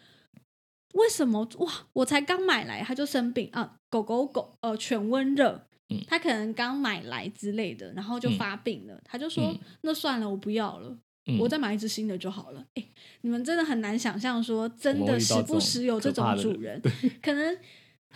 [0.97, 1.49] 为什么？
[1.59, 3.49] 哇，我才刚买来它就生病。
[3.53, 5.67] 啊，狗狗狗呃犬瘟热。
[5.89, 8.37] 嗯，他可能刚买来之类的，然后就嗯。
[8.37, 10.99] 发病了，他就说嗯那算了，我不要了。
[11.27, 11.39] 嗯。
[11.39, 12.65] 我再买一只新的就好了。
[12.75, 12.85] 哎、
[13.21, 16.83] 你们真的很难想象说，真的时不时有这种主人，
[17.23, 17.57] 可能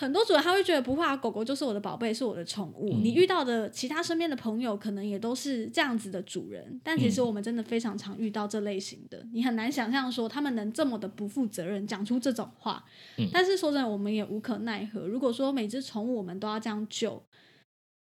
[0.00, 2.88] 很多主人他会觉得不会啊，狗狗就是我的宝贝，是我的宠物。
[2.90, 3.04] 嗯。
[3.04, 7.26] 你遇到的其他身边的朋友，可能也都是这样子的主人，但其实嗯。
[7.26, 12.82] 我们真的非常常遇到这类型的，你很难想象说他们能这么的不负责任，讲出这种话。
[13.18, 13.28] 嗯。
[13.30, 15.06] 但是说真的，我们也无可奈何。
[15.06, 17.22] 如果说每只宠物我们都要这样救，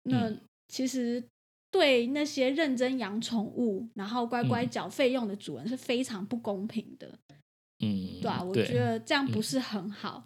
[0.04, 0.40] 那嗯。
[0.68, 1.24] 其实
[1.72, 4.70] 对那些认真养宠物，然后乖乖嗯。
[4.70, 7.18] 缴费用的主人是非常不公平的，
[7.80, 10.22] 嗯，对啊，我觉得这样不是很好，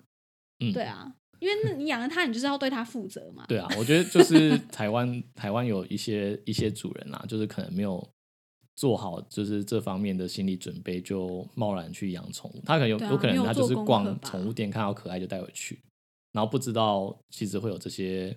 [0.59, 0.71] 嗯。
[0.71, 8.09] 对啊，因为那你养了它，你就是要对它负责嘛，对啊，我觉得就是台湾台湾有一些一些主人啊，就是可能没有
[8.77, 12.63] 做好就是这方面的心理准备，就贸然去养宠物。
[12.65, 15.81] 他可能有、啊有可能他就是逛吧宠物店看到可爱就带回去，
[16.31, 18.37] 然后不知道其实会有这些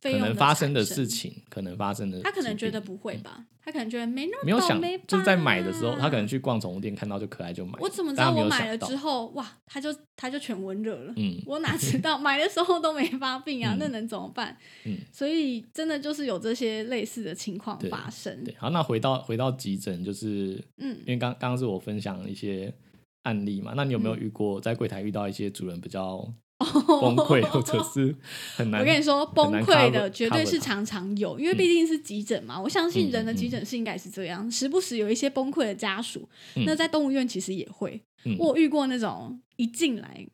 [0.00, 7.78] 可能发生的事情，可能发生的他可能觉得不会吧，他可能觉得没那么没有想就是在买的时候，他可能去逛宠物店看到就可爱就买了。
[7.80, 11.12] 我怎么知道我买了之后，哇，他就他就全温热了。
[11.16, 13.74] 嗯我哪知道买的时候都没发病啊？
[13.76, 14.56] 嗯那能怎么办？
[14.84, 18.44] 嗯所以真的就是有这些类似的情况对发生。
[18.44, 22.72] 对，好，那回到回到急诊，就是嗯因为刚刚刚是我分享一些
[23.24, 26.26] 案例嘛，那你有没有嗯遇过在柜台遇到一些主人比较
[26.58, 28.14] 崩溃，或者是
[28.56, 28.80] 很难？
[28.82, 32.60] 我跟你说，崩溃的绝对是常常有，因为毕竟是急诊嘛。
[32.60, 36.28] 我相信人的急诊室应该是这样，时不时有一些崩溃的家属。
[36.56, 40.26] 嗯那在动物院其实也会，嗯我遇过那种一进来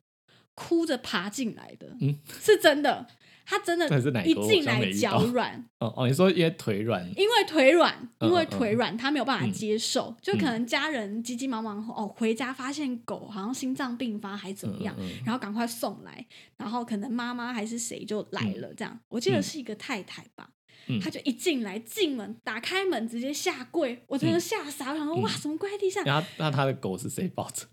[0.55, 3.07] 哭着爬进来的，嗯是真的。
[3.47, 3.87] 他真的
[4.25, 9.53] 一进来脚软， 哦哦，你说因为腿软，因为腿软，嗯因为腿软，他没有办法嗯。
[9.53, 15.23] 接受，就可能家人急急忙忙哦回家发现狗好像心脏病发还怎么样，嗯嗯嗯。
[15.27, 16.27] 然后赶快送来，
[16.57, 18.99] 然后可能妈妈还是谁就来了，这样。
[19.09, 20.49] 我记得是一个太太吧，
[20.89, 20.99] 嗯。
[21.01, 25.23] 她就一进来进门打开门直接下跪，我真的吓傻，我想说嗯。
[25.23, 26.03] 哇怎么跪在地上？
[26.07, 27.67] 那他那他的狗是谁抱着？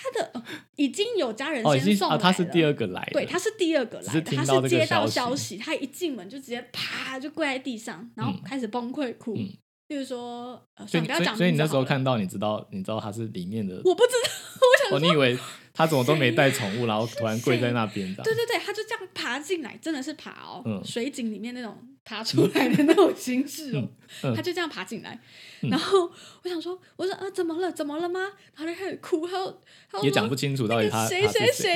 [0.00, 0.42] 他的、呃
[0.76, 9.34] 已经有家人先送来了，他是第二个来的，对，他是第二个来他是接到消消息，他一进门就直接啪就跪在地上，然后嗯开始崩溃哭。
[9.36, 9.52] 嗯。
[9.88, 14.30] 例如说，呃，所以你所以你那时候看到，你知道你知道他是里面的，我不知道，
[14.60, 15.34] 我想哦，你以为
[15.78, 20.82] 他怎么都没带宠物，然后突然跪在那边的， 对对对，他就这样爬进来，真的是爬哦，嗯。
[20.84, 23.88] 水井里面那种爬出来的那种形式哦，
[24.24, 25.16] 嗯他就这样爬进来，
[25.62, 25.70] 嗯。
[25.70, 26.10] 然后
[26.42, 27.70] 我想说，我说啊，怎么了？
[27.70, 28.20] 怎么了吗？
[28.56, 29.46] 然后就开始哭，还有
[29.86, 31.46] 还有也讲不清楚到底那他谁谁。
[31.52, 31.74] 谁？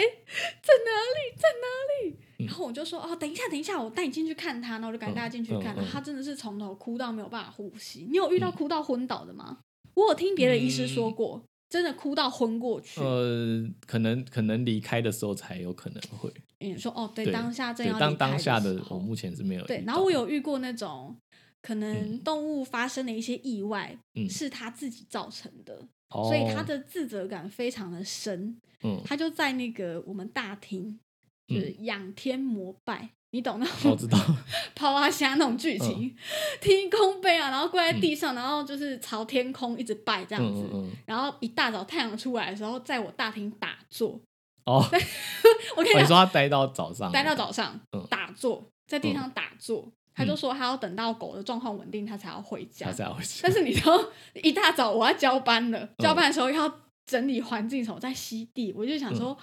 [0.61, 2.17] 在哪里，在哪里？
[2.41, 2.47] 嗯。
[2.47, 8.09] 然后我就说哦，等一下，等一下，我带你进去看他，然后我就赶大家进去看，他真的是从头哭到没有办法呼吸。
[8.11, 9.59] 你有遇到哭到昏倒的吗？
[9.95, 13.01] 我有听别的医师说过，真的哭到昏过去。
[13.01, 16.31] 呃，可能可能离开的时候才有可能会。
[16.59, 19.65] 你说哦，对，对当下正要，当当下的我目前是没有。
[19.65, 21.17] 对，然后我有遇过那种
[21.63, 25.75] 可能嗯动物发生的一些意外，嗯是他自己造成的，
[26.11, 28.55] 哦，所以他的自责感非常的深。
[28.85, 31.01] 嗯，他就在那个我们大厅，
[31.49, 33.09] 就是仰天膜拜。
[33.33, 34.19] 你懂那种我知道，
[34.75, 35.81] 抛啊虾那种剧嗯。
[35.81, 36.17] 情，
[36.61, 40.69] 天空杯啊，然后跪在地上，然后就是朝天空一直拜这样子，
[41.07, 44.21] 然后一大早太阳出来的时候，在我大厅打坐。
[44.65, 44.81] 哦，
[45.77, 48.07] 我跟你说他待到早上，待到早上、嗯。
[48.09, 52.87] 打坐，在地上打坐，他就说他要等到狗的状况稳定，他才要回家。
[52.87, 52.93] 他。
[52.93, 53.41] 才回家。
[53.43, 53.51] 但。
[53.53, 53.99] 是你知道，
[54.43, 55.89] 一大早我要交班了，嗯。
[55.99, 56.73] 交班的时候要
[57.07, 59.37] 整理环境什么，在吸地，我就想说，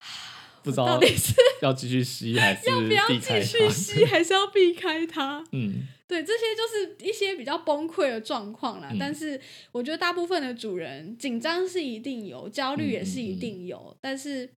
[0.62, 1.32] 不知道到底是
[1.62, 3.70] 要继续吸还是要不要避开继续它？
[3.70, 5.44] 吸，还是要避开它？
[5.52, 8.88] 嗯，对，这些就是一些比较崩溃的状况啦。
[8.92, 9.40] 嗯但是
[9.72, 14.50] 我觉得大部分的主人紧张是一定有，焦虑也是一嗯定有，但是。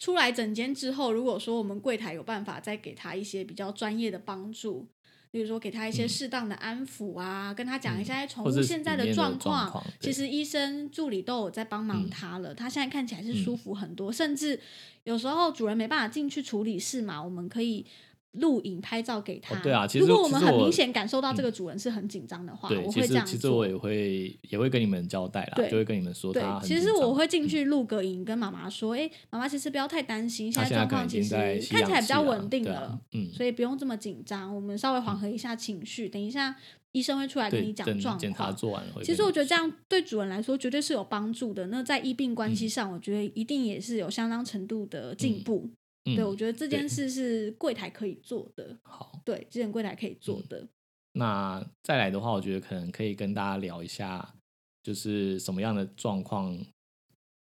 [0.00, 4.86] 出来整间之后，如果说我们柜台有办法再给他一些比较专业的帮助，
[5.30, 6.08] 比如说给他一些嗯。
[6.08, 12.10] 适当的安抚啊，跟他讲一下哎宠物现在的状状况对其实医生助理都有在帮忙嗯。
[12.10, 13.44] 他了，他现在看起来是嗯。
[13.44, 14.58] 舒服很多，甚至
[15.04, 17.84] 有时候主人没办法进去处理事嘛，我们可以
[18.32, 19.54] 录影拍照给他。
[19.54, 31.34] 哦对啊其实如果我们很明显感受到这个主人是很紧张的话，对，其实我会这样做其实我也会也会跟你们交代啦，就会跟你们说对其实我会进去录个影，跟妈妈说：“哎、妈妈，其实不要太担心，现在状况其实
[31.70, 34.54] 看起来比较稳定了，啊，嗯，所以不用这么紧张。
[34.54, 36.54] 我们稍微缓和一下情绪，等一下
[36.92, 38.18] 医生会出来跟，你讲等状况。
[38.18, 38.92] 检查做完了。
[39.02, 41.66] 其实我觉得这样对主人来说绝对是有帮助的。
[41.68, 45.62] 那在医病关嗯系上，我觉得一定也是有相当程度的进步。
[45.64, 45.72] 嗯，
[46.16, 49.20] 对，我觉得这件事是柜台可以做的，好。
[49.24, 50.66] 对，之前柜台可以做的。
[51.12, 54.34] 那再来的话，我觉得可能可以跟大家聊一下，
[54.82, 56.58] 就是什么样的状况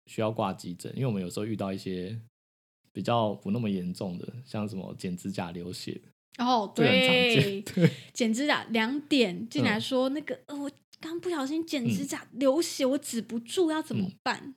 [0.07, 2.19] 需要挂急诊，因为我们有时候遇到一些
[2.91, 6.01] 比较不那么严重的，像什么剪指甲流血，
[6.39, 7.91] 哦， 这个很常对。
[8.13, 9.81] 剪指甲两点进来嗯。
[9.81, 12.07] 说、那个，呃，我刚不小心剪指嗯。
[12.07, 14.13] 甲、流血，我止不住，要怎么嗯。
[14.21, 14.55] 办？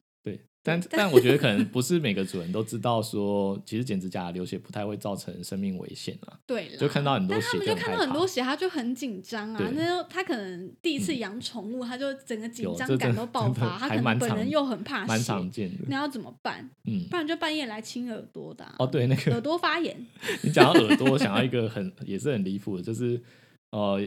[0.64, 6.32] 对，但但我觉得可能不是每个主人都知道说，其实剪指甲流血不太会造成生命危险啊。
[6.46, 9.70] 对啦，就看到很多但他们血就就看到很多血，他就很紧张啊。
[9.74, 15.84] 那就他可能第一次嗯养宠物，他就整个紧张感都爆发，他可能本人又很怕蛮血，常见的。
[15.88, 16.68] 那要怎么办？
[16.86, 19.94] 嗯，不然就半夜来亲耳朵的啊、哦，对，那个耳朵发炎。
[20.42, 23.20] 你讲到耳朵，我想要一个很也是很离谱的，就是
[23.70, 24.00] 呃，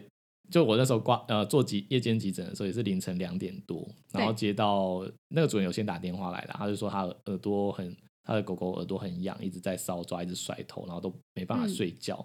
[0.49, 12.17] 就我那时候挂呃做急夜间急诊的时候，也是凌晨两点多，然后接到那个主人有先打电话来了，他就说他耳朵很他的狗狗耳朵很痒，一直在搔抓，一直甩头，然后都没办法嗯睡觉。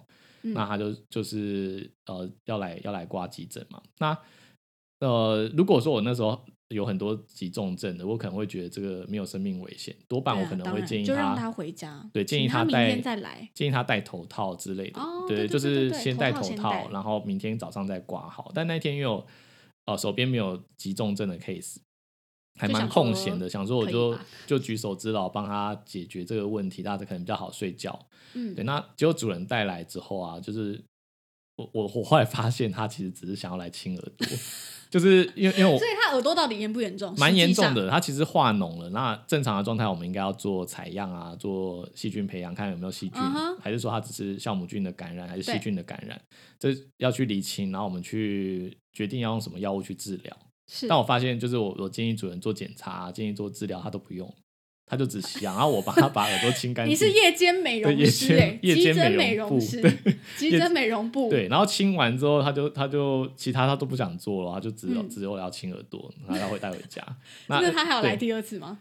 [0.42, 3.80] 嗯那他就就是呃要来要来挂急诊嘛。
[3.98, 4.18] 那
[4.98, 13.48] 呃，如果说我那时候有很多急重症的，我可能会觉得这个没有生命危险，多半我可能会建议就让他回家，对，建议请他明戴天再来。
[13.54, 15.00] 建议他戴头套之类的。
[15.00, 18.50] 哦对，就是先戴头套然后明天早上再挂好。
[18.54, 19.26] 但那天因为我
[19.86, 21.76] 呃手边没有急重症的 case，
[22.58, 28.06] 还蛮空闲的，想说我就吧就举手之劳帮他解决这个问题，大家可能比较好睡觉。
[28.34, 30.82] 嗯对，，那结果主人带来之后啊，就是
[31.56, 34.26] 我我我后来发现他其实只是想要来亲耳朵，
[34.92, 37.12] 就是因为因为我所以他耳朵到底严不严重？
[37.18, 37.32] 蛮。
[37.34, 38.90] 严重的，它其实化脓了。
[38.90, 43.18] 那正常的状态，我们应该要做采样啊，做细菌培养，看有没有细菌
[43.58, 46.20] 还是说它只是酵母菌的感染，还是细菌的感染，
[46.58, 46.68] 这
[46.98, 50.36] 要去理清，然后我们去决定要用什么药物去治疗。
[50.86, 54.32] 但我发现，就是我我建议主人做检查，建议做治疗，他都不用，
[54.86, 56.92] 他就只想，然后我帮他把耳朵清干净。
[56.92, 67.02] 你是夜间美容对夜间师哎，急夜间美容部对，急诊美容部， 对，然后清完之后，他就他就其他他都不想做了，他就只有、嗯只有要清耳朵，然后他会带回家。
[67.48, 68.78] 那那他还要来第二次吗？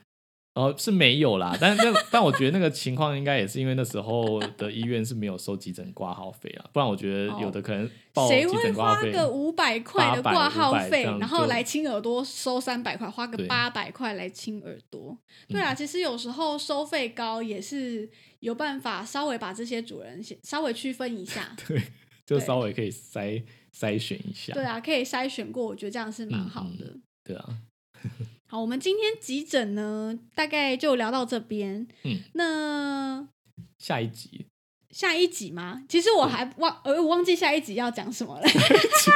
[0.53, 15.17] 哦，是没有啦，但但但我觉得那个情况应该也是因为那时候的医院是没有收急诊挂号费啊，不然我觉得有的可能报急谁会花诊挂号费，个五百块的挂号费，然后来清耳朵收三百块，花个八百块来清耳朵？
[15.47, 18.09] 嗯对啊，其实有时候收费高也是
[18.41, 21.55] 有办法稍微把这些主人稍微区分一下。
[21.65, 21.81] 对，
[22.25, 23.41] 就稍微可以筛
[23.73, 26.97] 筛选一下，对啊，可以筛选过，我觉得这样是蛮嗯好的。
[27.23, 27.57] 对啊，
[28.51, 31.87] 好，我们今天急诊呢，大概就聊到这边。
[32.03, 33.25] 嗯，那
[33.79, 34.45] 下一集
[34.89, 35.83] 下一集吗？
[35.87, 38.43] 其实我还忘，呃，我忘记下一集要讲什么了。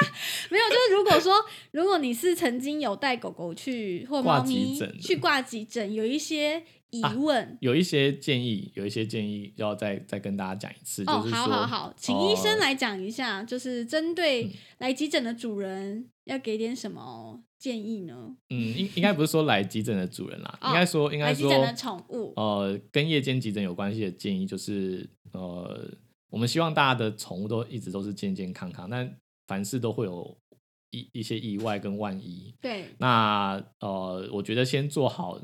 [0.49, 1.33] 没有，就是如果说，
[1.71, 7.57] 如果你是曾经有带狗狗去或挂猫咪去挂急诊，有一些疑问。
[7.61, 18.35] 有一些建议，有一些建议要再再跟大家讲一次，哦，就是说，好好好，请医生哦来讲一下，就是针对来急诊的主人，要给点什么建议呢？
[18.49, 25.89] 嗯，应应该不是说来急诊的主人啦， 哦应该说应该说来急诊的宠物，呃，跟夜间急诊有关系的建议就是，呃，
[26.29, 29.17] 我们希望大家的宠物都一直都是健健康康，但
[29.47, 30.37] 凡事都会有
[30.91, 32.53] 一一些意外跟万一。
[32.61, 35.39] 对，那呃，我觉得先做好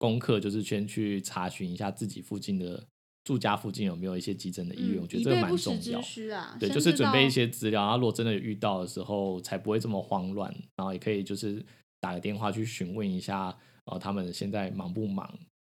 [0.00, 2.82] 功课，就是先去查询一下自己附近的
[3.22, 6.00] 住家附近有没有一些急诊的医院，嗯我觉得这个蛮重要
[6.58, 11.62] 对，就是准备一些资料，然后如果真的遇到的时候，才不会这么慌乱，然后也可以就是
[12.00, 15.30] 打个电话去询问一下，呃，他们现在忙不忙，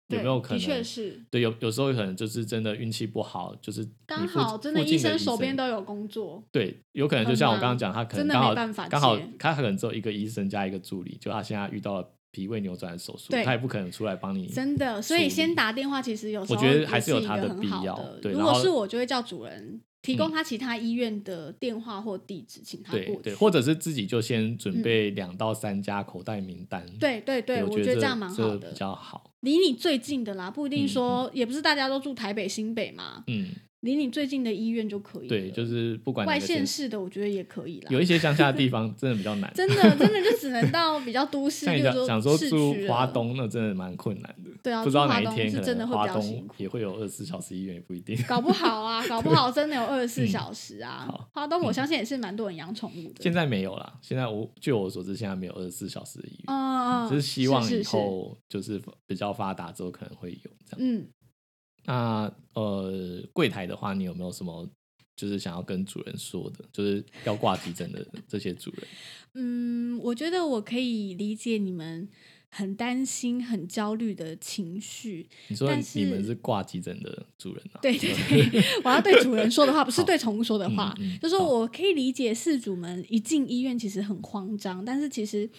[0.09, 0.83] 有没有可的确能？
[0.83, 14.49] 是，对，有有时候可能就是真的运气不好，就是你刚附好真的医生手边都都有工作，对，有可能就像我刚刚讲，他可真的能刚好没办法刚好他可能只有一个医生加一个助理，就他现在遇到了脾胃扭转的手术，他也不可能出来帮你。
[14.49, 23.23] 真的，所以先打电话其实有时候我觉得还是有它一个很的必要的对如果是我，就会叫主人提供嗯他其他医院的电话或地址，请他过去。
[23.23, 26.85] 对，或者是自己就先准嗯备两到三家口袋名单。
[26.99, 28.77] 对对对，我觉得这样蛮好的比。
[28.77, 29.31] 较好。
[29.41, 33.51] 离你最近的啦，不一定嗯说，也不是大家都住台北、新北嘛，嗯，
[33.85, 35.29] 离你最近的医院就可以了。
[35.29, 37.89] 对，就是不管外个县县市的，我觉得也可以啦。
[37.91, 39.53] 有一些乡下的地方 真的比较难。
[39.55, 44.51] 真的真的就只能到比较都市， 像你比如讲讲说住区了，花东，那真的蛮困难的。
[44.63, 46.49] 对啊，不知道哪一天可是真的会能花比较辛苦。
[46.49, 48.17] 东也会有二十四小时医院，也不一定。
[48.27, 51.29] 搞不好啊，搞不好真的有二十四嗯小时啊好。
[51.35, 53.23] 华东我相信也是蛮多人养宠物的。
[53.23, 57.09] 现在没有啦，现在我据我所知，现在没有二十四小时的医院。
[57.09, 60.79] 只是希望以后就是比较发达之后可能会有这样。
[60.79, 61.07] 嗯，
[61.87, 64.69] 那呃，柜台的话，你有没有什么
[65.17, 68.87] 就是想要跟主人说的，就是要挂急诊的这些主人？
[69.35, 72.09] 嗯，我觉得我可以理解你们
[72.49, 75.29] 很担心、很焦虑的情绪。
[75.49, 77.81] 你说你们是是挂急诊的主人啊？
[77.83, 78.15] 对对
[78.51, 85.51] 对， 我要对主人说的话， 不是对宠物说的话，嗯嗯就说我可以理解事主们一进医院其实很慌张，但是其实。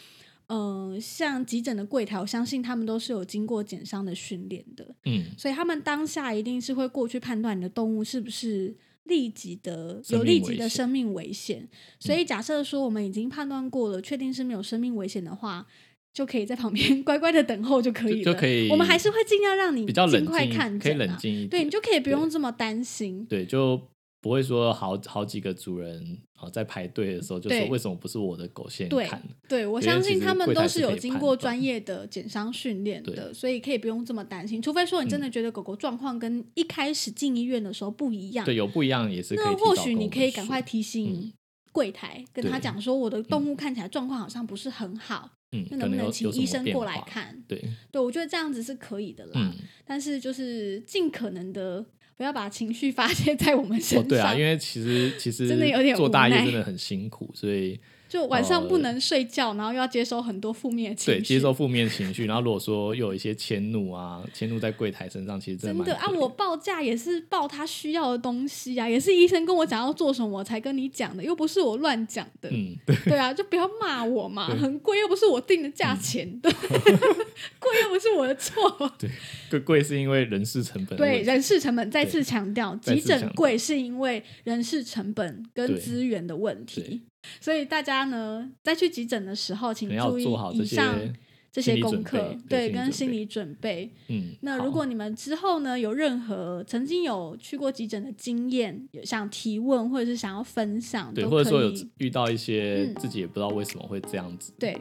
[0.47, 8.75] 呃，像急诊的柜台，我相信他们都是有经过减伤的训练的，嗯，所以他们当下一定是会过去判断你的动物是不是
[9.05, 11.67] 立即的有立即的生命危险。
[11.99, 15.65] 所以假设说我们已经判断过了，确定是没有生命危险的话，
[16.13, 18.25] 就可以在旁边 乖乖的等候就可以了。
[18.25, 21.49] 就就可以我们还是会尽量让你比较冷尽快静，看可以冷静一点。
[21.49, 23.25] 对你就可以不用这么担心。
[23.25, 23.81] 对，就
[24.21, 29.21] 不会说好好几个主人啊、在排队的时候就说为什么不是我的狗先看？
[29.47, 34.61] 对，我因为其实相信他们都是有经过专业的减伤训练的，所以可以不用这么担心。
[34.61, 41.33] 除非说你真嗯的觉得狗狗状况跟一开始进医院的时候不一样，对，有不一样也是可以那或许你可以赶快提醒嗯
[41.71, 46.63] 柜台，跟他讲说我的动物看起来状况好像不是很好，嗯，那能不能请医生？
[46.71, 47.43] 过来看？
[47.47, 47.61] 对，
[47.91, 49.53] 对我觉得这样子是可以的啦，嗯，
[49.85, 51.85] 但是就是尽可能的
[52.17, 57.79] 不要把情绪发泄在我们身上。，哦对啊，因为其实其实真的有点做大业真的很辛苦，所以
[58.15, 72.49] 就晚上不呃能睡觉，然后又要接收很多负面情绪，对接受负面情绪，然后如果说又有一些迁怒啊，迁怒在柜台身上，其实真真的啊，我报价也是报他需要的东西啊，也是医生跟我讲要做什么我才跟你讲的，又不是我乱讲的。
[72.49, 72.95] 嗯，对。
[73.05, 76.49] 对啊，就不要骂我嘛，很贵又不是我定的价钱，对，
[77.59, 78.53] 贵又不是我的错。
[78.97, 79.09] 对，
[79.49, 85.77] 贵贵是因为人事成本的对，人事成本再次强调，急诊贵是因为人事成本跟对。
[85.77, 86.81] 资源的问题。
[86.81, 87.01] 对。
[87.39, 91.13] 所以大家呢，在去急诊的时候，请注意做好这些以上
[91.51, 92.17] 这些功课，
[92.49, 93.89] 对对，跟心心理理准备。
[94.09, 102.95] 嗯，那如果你们之后呢有任何曾经有去过急诊的经验，有想提问或者是想要分享，对，都或者说有遇到一些嗯。
[102.95, 104.77] 自己也不知道为什么会这样子，对，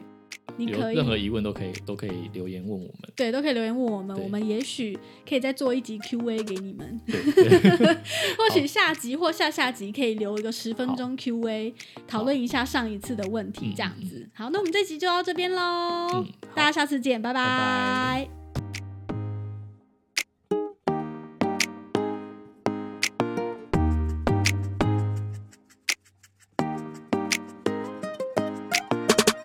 [0.57, 3.11] 你有可以任何疑问都可以都可以留言问我们。
[3.15, 7.19] 对都可以留言问我们，我们也许可以再做一集 Q&A 给你们，对
[7.77, 7.93] 对
[8.37, 11.73] 或许下集或下下集可以留一个十分钟 Q&A，
[12.07, 14.27] 讨论一下上一次的问题，嗯这样子。
[14.33, 17.39] 好，那我们这集就到这边喽，嗯，大家下次见，拜拜
[18.27, 18.44] 拜